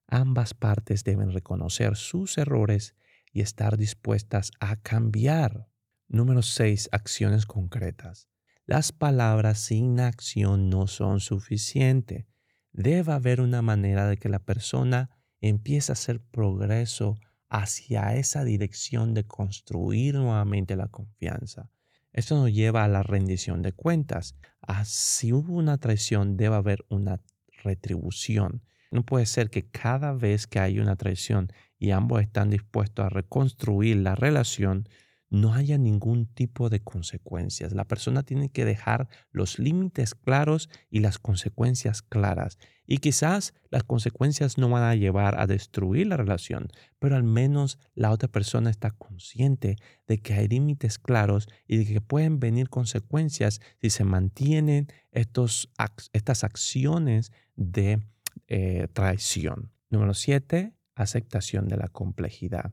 Ambas 0.07 0.53
partes 0.53 1.03
deben 1.03 1.31
reconocer 1.31 1.95
sus 1.95 2.37
errores 2.37 2.95
y 3.31 3.41
estar 3.41 3.77
dispuestas 3.77 4.51
a 4.59 4.75
cambiar. 4.75 5.67
Número 6.07 6.43
6. 6.43 6.89
Acciones 6.91 7.45
concretas. 7.45 8.29
Las 8.65 8.91
palabras 8.91 9.59
sin 9.59 9.99
acción 9.99 10.69
no 10.69 10.87
son 10.87 11.19
suficientes. 11.19 12.32
Debe 12.73 13.13
haber 13.13 13.39
una 13.39 13.62
manera 13.62 14.07
de 14.07 14.17
que 14.17 14.29
la 14.29 14.39
persona 14.39 15.12
empiece 15.41 15.91
a 15.91 15.93
hacer 15.93 16.21
progreso 16.21 17.19
hacia 17.47 18.15
esa 18.15 18.43
dirección 18.43 19.13
de 19.13 19.25
construir 19.25 20.15
nuevamente 20.15 20.75
la 20.75 20.88
confianza. 20.88 21.69
Esto 22.13 22.36
nos 22.36 22.51
lleva 22.51 22.83
a 22.83 22.88
la 22.88 23.03
rendición 23.03 23.62
de 23.62 23.73
cuentas. 23.73 24.36
Ah, 24.62 24.86
si 24.86 25.33
hubo 25.33 25.53
una 25.53 25.77
traición, 25.77 26.36
debe 26.36 26.55
haber 26.55 26.83
una 26.89 27.21
retribución. 27.63 28.63
No 28.89 29.03
puede 29.03 29.27
ser 29.27 29.51
que 29.51 29.69
cada 29.69 30.13
vez 30.13 30.47
que 30.47 30.59
hay 30.59 30.79
una 30.79 30.95
traición 30.95 31.51
y 31.77 31.91
ambos 31.91 32.21
están 32.23 32.49
dispuestos 32.49 33.05
a 33.05 33.09
reconstruir 33.09 33.97
la 33.97 34.15
relación, 34.15 34.88
no 35.33 35.55
haya 35.55 35.79
ningún 35.79 36.27
tipo 36.27 36.69
de 36.69 36.79
consecuencias. 36.79 37.73
La 37.73 37.85
persona 37.85 38.21
tiene 38.21 38.49
que 38.49 38.65
dejar 38.65 39.09
los 39.31 39.57
límites 39.57 40.13
claros 40.13 40.69
y 40.91 40.99
las 40.99 41.17
consecuencias 41.17 42.03
claras. 42.03 42.59
Y 42.85 42.99
quizás 42.99 43.55
las 43.71 43.83
consecuencias 43.83 44.59
no 44.59 44.69
van 44.69 44.83
a 44.83 44.93
llevar 44.93 45.39
a 45.39 45.47
destruir 45.47 46.05
la 46.05 46.17
relación, 46.17 46.67
pero 46.99 47.15
al 47.15 47.23
menos 47.23 47.79
la 47.95 48.11
otra 48.11 48.27
persona 48.27 48.69
está 48.69 48.91
consciente 48.91 49.77
de 50.05 50.19
que 50.19 50.35
hay 50.35 50.47
límites 50.47 50.99
claros 50.99 51.47
y 51.67 51.77
de 51.77 51.85
que 51.85 51.99
pueden 51.99 52.39
venir 52.39 52.69
consecuencias 52.69 53.59
si 53.81 53.89
se 53.89 54.03
mantienen 54.03 54.85
estos, 55.11 55.71
estas 56.11 56.43
acciones 56.43 57.31
de 57.55 58.05
eh, 58.45 58.87
traición. 58.93 59.71
Número 59.89 60.13
siete, 60.13 60.75
aceptación 60.93 61.67
de 61.67 61.77
la 61.77 61.87
complejidad. 61.87 62.71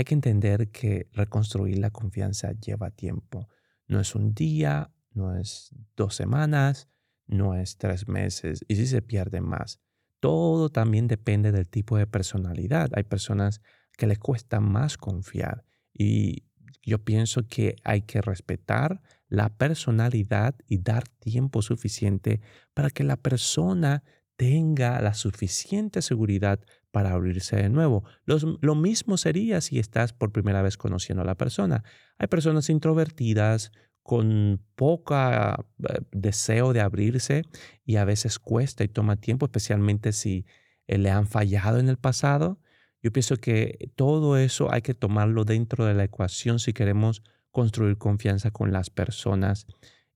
Hay 0.00 0.04
que 0.04 0.14
entender 0.14 0.70
que 0.70 1.10
reconstruir 1.12 1.78
la 1.78 1.90
confianza 1.90 2.52
lleva 2.52 2.90
tiempo. 2.90 3.50
No 3.86 4.00
es 4.00 4.14
un 4.14 4.32
día, 4.32 4.90
no 5.12 5.36
es 5.36 5.74
dos 5.94 6.14
semanas, 6.14 6.88
no 7.26 7.54
es 7.54 7.76
tres 7.76 8.08
meses 8.08 8.64
y 8.66 8.76
si 8.76 8.86
se 8.86 9.02
pierde 9.02 9.42
más. 9.42 9.78
Todo 10.18 10.70
también 10.70 11.06
depende 11.06 11.52
del 11.52 11.66
tipo 11.66 11.98
de 11.98 12.06
personalidad. 12.06 12.90
Hay 12.94 13.02
personas 13.02 13.60
que 13.98 14.06
les 14.06 14.18
cuesta 14.18 14.58
más 14.58 14.96
confiar 14.96 15.66
y 15.92 16.44
yo 16.82 17.04
pienso 17.04 17.46
que 17.46 17.76
hay 17.84 18.00
que 18.00 18.22
respetar 18.22 19.02
la 19.28 19.50
personalidad 19.50 20.54
y 20.66 20.78
dar 20.78 21.06
tiempo 21.08 21.60
suficiente 21.60 22.40
para 22.72 22.88
que 22.88 23.04
la 23.04 23.18
persona 23.18 24.02
tenga 24.36 25.02
la 25.02 25.12
suficiente 25.12 26.00
seguridad 26.00 26.58
para 26.90 27.12
abrirse 27.12 27.56
de 27.56 27.68
nuevo. 27.68 28.04
lo 28.26 28.74
mismo 28.74 29.16
sería 29.16 29.60
si 29.60 29.78
estás 29.78 30.12
por 30.12 30.32
primera 30.32 30.62
vez 30.62 30.76
conociendo 30.76 31.22
a 31.22 31.26
la 31.26 31.36
persona. 31.36 31.84
Hay 32.18 32.26
personas 32.26 32.68
introvertidas 32.70 33.72
con 34.02 34.60
poca 34.74 35.66
eh, 35.88 36.00
deseo 36.10 36.72
de 36.72 36.80
abrirse 36.80 37.44
y 37.84 37.96
a 37.96 38.04
veces 38.04 38.38
cuesta 38.38 38.82
y 38.82 38.88
toma 38.88 39.16
tiempo, 39.16 39.46
especialmente 39.46 40.12
si 40.12 40.46
eh, 40.86 40.98
le 40.98 41.10
han 41.10 41.26
fallado 41.26 41.78
en 41.78 41.88
el 41.88 41.96
pasado. 41.96 42.58
Yo 43.02 43.12
pienso 43.12 43.36
que 43.36 43.92
todo 43.96 44.36
eso 44.36 44.72
hay 44.72 44.82
que 44.82 44.94
tomarlo 44.94 45.44
dentro 45.44 45.84
de 45.86 45.94
la 45.94 46.04
ecuación 46.04 46.58
si 46.58 46.72
queremos 46.72 47.22
construir 47.50 47.98
confianza 47.98 48.50
con 48.50 48.72
las 48.72 48.90
personas 48.90 49.66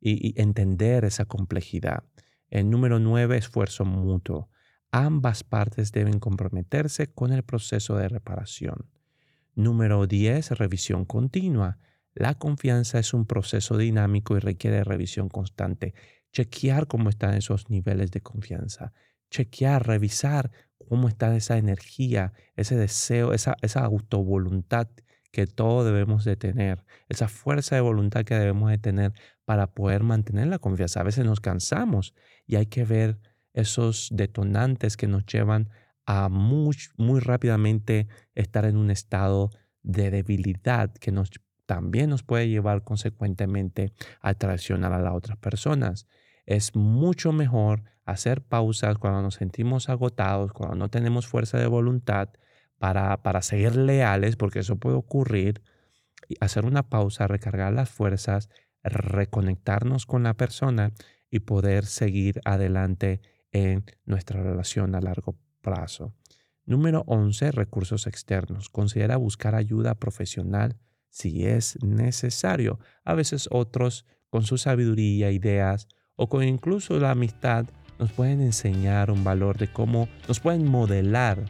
y 0.07 0.39
entender 0.39 1.07
esa 1.07 1.25
complejidad. 1.25 2.05
El 2.49 2.69
número 2.69 2.99
nueve, 2.99 3.39
esfuerzo 3.39 3.87
mutuo. 3.87 4.51
Ambas 4.96 5.42
partes 5.42 5.90
deben 5.90 6.20
comprometerse 6.20 7.09
con 7.09 7.33
el 7.33 7.42
proceso 7.42 7.96
de 7.96 8.09
reparación. 8.09 8.92
Número 9.57 10.07
10. 10.07 10.52
Revisión 10.52 11.04
continua. 11.04 11.78
La 12.14 12.35
confianza 12.35 13.00
es 13.00 13.12
un 13.12 13.26
proceso 13.26 13.76
dinámico 13.76 14.37
y 14.37 14.38
requiere 14.38 14.85
revisión 14.85 15.28
constante. 15.28 15.94
Chequear 16.30 16.87
cómo 16.87 17.09
están 17.09 17.35
esos 17.35 17.70
niveles 17.70 18.12
de 18.12 18.20
confianza. 18.20 18.92
Chequear, 19.33 19.85
revisar 19.85 20.52
cómo 20.88 21.09
está 21.09 21.35
esa 21.35 21.59
energía, 21.59 22.33
ese 22.54 22.76
deseo, 22.76 23.33
esa, 23.33 23.57
esa 23.62 23.85
autovoluntad 23.85 24.87
que 25.33 25.48
todos 25.48 25.85
debemos 25.85 26.24
de 26.24 26.37
tener, 26.37 26.85
esa 27.09 27.26
fuerza 27.26 27.74
de 27.74 27.80
voluntad 27.80 28.24
que 28.24 28.37
debemos 28.37 28.70
de 28.70 28.78
tener 28.78 29.12
para 29.44 29.72
poder 29.72 30.04
mantener 30.04 30.46
la 30.46 30.61
confianza. 30.61 31.00
A 31.00 31.02
veces 31.02 31.24
nos 31.24 31.40
cansamos 31.40 32.14
y 32.46 32.54
hay 32.54 32.66
que 32.66 32.85
ver 32.85 33.18
esos 33.55 34.09
detonantes 34.12 34.97
que 34.97 35.07
nos 35.07 35.25
llevan 35.25 35.71
a 36.05 36.29
muy, 36.29 36.77
muy 36.99 37.21
rápidamente 37.21 38.09
estar 38.35 38.67
en 38.67 38.77
un 38.77 38.90
estado 38.90 39.51
de 39.83 40.11
debilidad 40.11 40.93
que 40.93 41.12
nos, 41.12 41.31
también 41.67 42.11
nos 42.11 42.23
puede 42.23 42.49
llevar 42.49 42.83
consecuentemente 42.83 43.93
a 44.21 44.35
traicionar 44.35 44.93
a 44.93 44.99
las 45.01 45.14
otras 45.14 45.38
personas. 45.38 46.07
Es 46.45 46.75
mucho 46.75 47.33
mejor 47.33 47.85
hacer 48.05 48.43
pausas 48.43 48.99
cuando 48.99 49.23
nos 49.23 49.37
sentimos 49.37 49.88
agotados, 49.88 50.53
cuando 50.53 50.77
no 50.77 50.90
tenemos 50.90 51.27
fuerza 51.27 51.59
de 51.59 51.67
voluntad, 51.67 52.31
para, 52.79 53.23
para 53.23 53.40
seguir 53.40 53.77
leales, 53.77 54.37
porque 54.37 54.59
eso 54.59 54.77
puede 54.77 54.97
ocurrir, 54.97 55.62
hacer 56.40 56.67
una 56.67 56.88
pausa, 56.88 57.27
recargar 57.27 57.73
las 57.73 57.88
fuerzas, 57.88 58.51
reconectarnos 58.83 60.05
con 60.05 60.25
la 60.25 60.35
persona 60.35 60.93
y 61.31 61.40
poder 61.40 61.87
seguir 61.87 62.40
adelante 62.45 63.23
en 63.55 63.85
nuestra 64.05 64.43
relación 64.43 64.95
a 64.95 65.01
largo 65.01 65.38
plazo. 65.62 66.12
Número 66.67 67.05
11. 67.07 67.53
Recursos 67.53 68.07
externos. 68.07 68.69
Considera 68.69 69.17
buscar 69.17 69.55
ayuda 69.55 69.95
profesional 69.95 70.77
si 71.09 71.47
es 71.47 71.83
necesario. 71.83 72.81
A 73.05 73.14
veces 73.14 73.49
otros, 73.51 74.05
con 74.29 74.43
su 74.43 74.59
sabiduría, 74.59 75.31
ideas 75.31 75.88
o 76.17 76.29
con 76.29 76.43
incluso 76.43 76.99
la 76.99 77.12
amistad, 77.12 77.67
nos 77.99 78.12
pueden 78.12 78.40
enseñar 78.40 79.11
un 79.11 79.23
valor 79.23 79.57
de 79.57 79.69
cómo 79.69 80.09
nos 80.27 80.40
pueden 80.40 80.67
modelar 80.67 81.45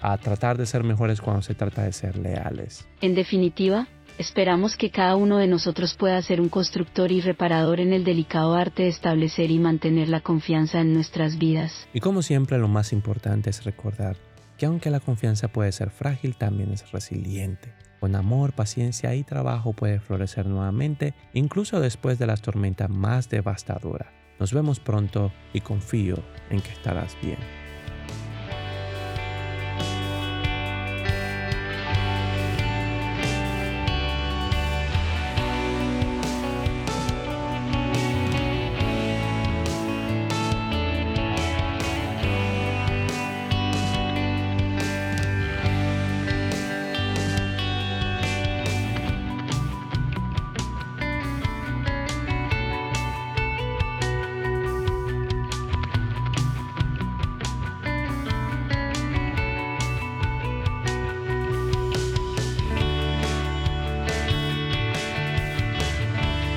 a 0.00 0.16
tratar 0.16 0.56
de 0.56 0.64
ser 0.64 0.82
mejores 0.82 1.20
cuando 1.20 1.42
se 1.42 1.54
trata 1.54 1.82
de 1.82 1.92
ser 1.92 2.16
leales. 2.16 2.88
En 3.02 3.14
definitiva, 3.14 3.86
esperamos 4.20 4.76
que 4.76 4.90
cada 4.90 5.16
uno 5.16 5.38
de 5.38 5.46
nosotros 5.46 5.94
pueda 5.94 6.20
ser 6.20 6.42
un 6.42 6.50
constructor 6.50 7.10
y 7.10 7.22
reparador 7.22 7.80
en 7.80 7.94
el 7.94 8.04
delicado 8.04 8.54
arte 8.54 8.82
de 8.82 8.90
establecer 8.90 9.50
y 9.50 9.58
mantener 9.58 10.10
la 10.10 10.20
confianza 10.20 10.80
en 10.80 10.92
nuestras 10.92 11.38
vidas. 11.38 11.88
Y 11.94 12.00
como 12.00 12.20
siempre, 12.20 12.58
lo 12.58 12.68
más 12.68 12.92
importante 12.92 13.48
es 13.48 13.64
recordar 13.64 14.18
que 14.58 14.66
aunque 14.66 14.90
la 14.90 15.00
confianza 15.00 15.48
puede 15.48 15.72
ser 15.72 15.88
frágil, 15.88 16.36
también 16.36 16.70
es 16.70 16.92
resiliente. 16.92 17.72
Con 17.98 18.14
amor, 18.14 18.52
paciencia 18.52 19.14
y 19.14 19.24
trabajo 19.24 19.72
puede 19.72 20.00
florecer 20.00 20.44
nuevamente, 20.44 21.14
incluso 21.32 21.80
después 21.80 22.18
de 22.18 22.26
las 22.26 22.42
tormentas 22.42 22.90
más 22.90 23.30
devastadoras. 23.30 24.08
Nos 24.38 24.52
vemos 24.52 24.80
pronto 24.80 25.32
y 25.54 25.62
confío 25.62 26.22
en 26.50 26.60
que 26.60 26.72
estarás 26.72 27.16
bien. 27.22 27.38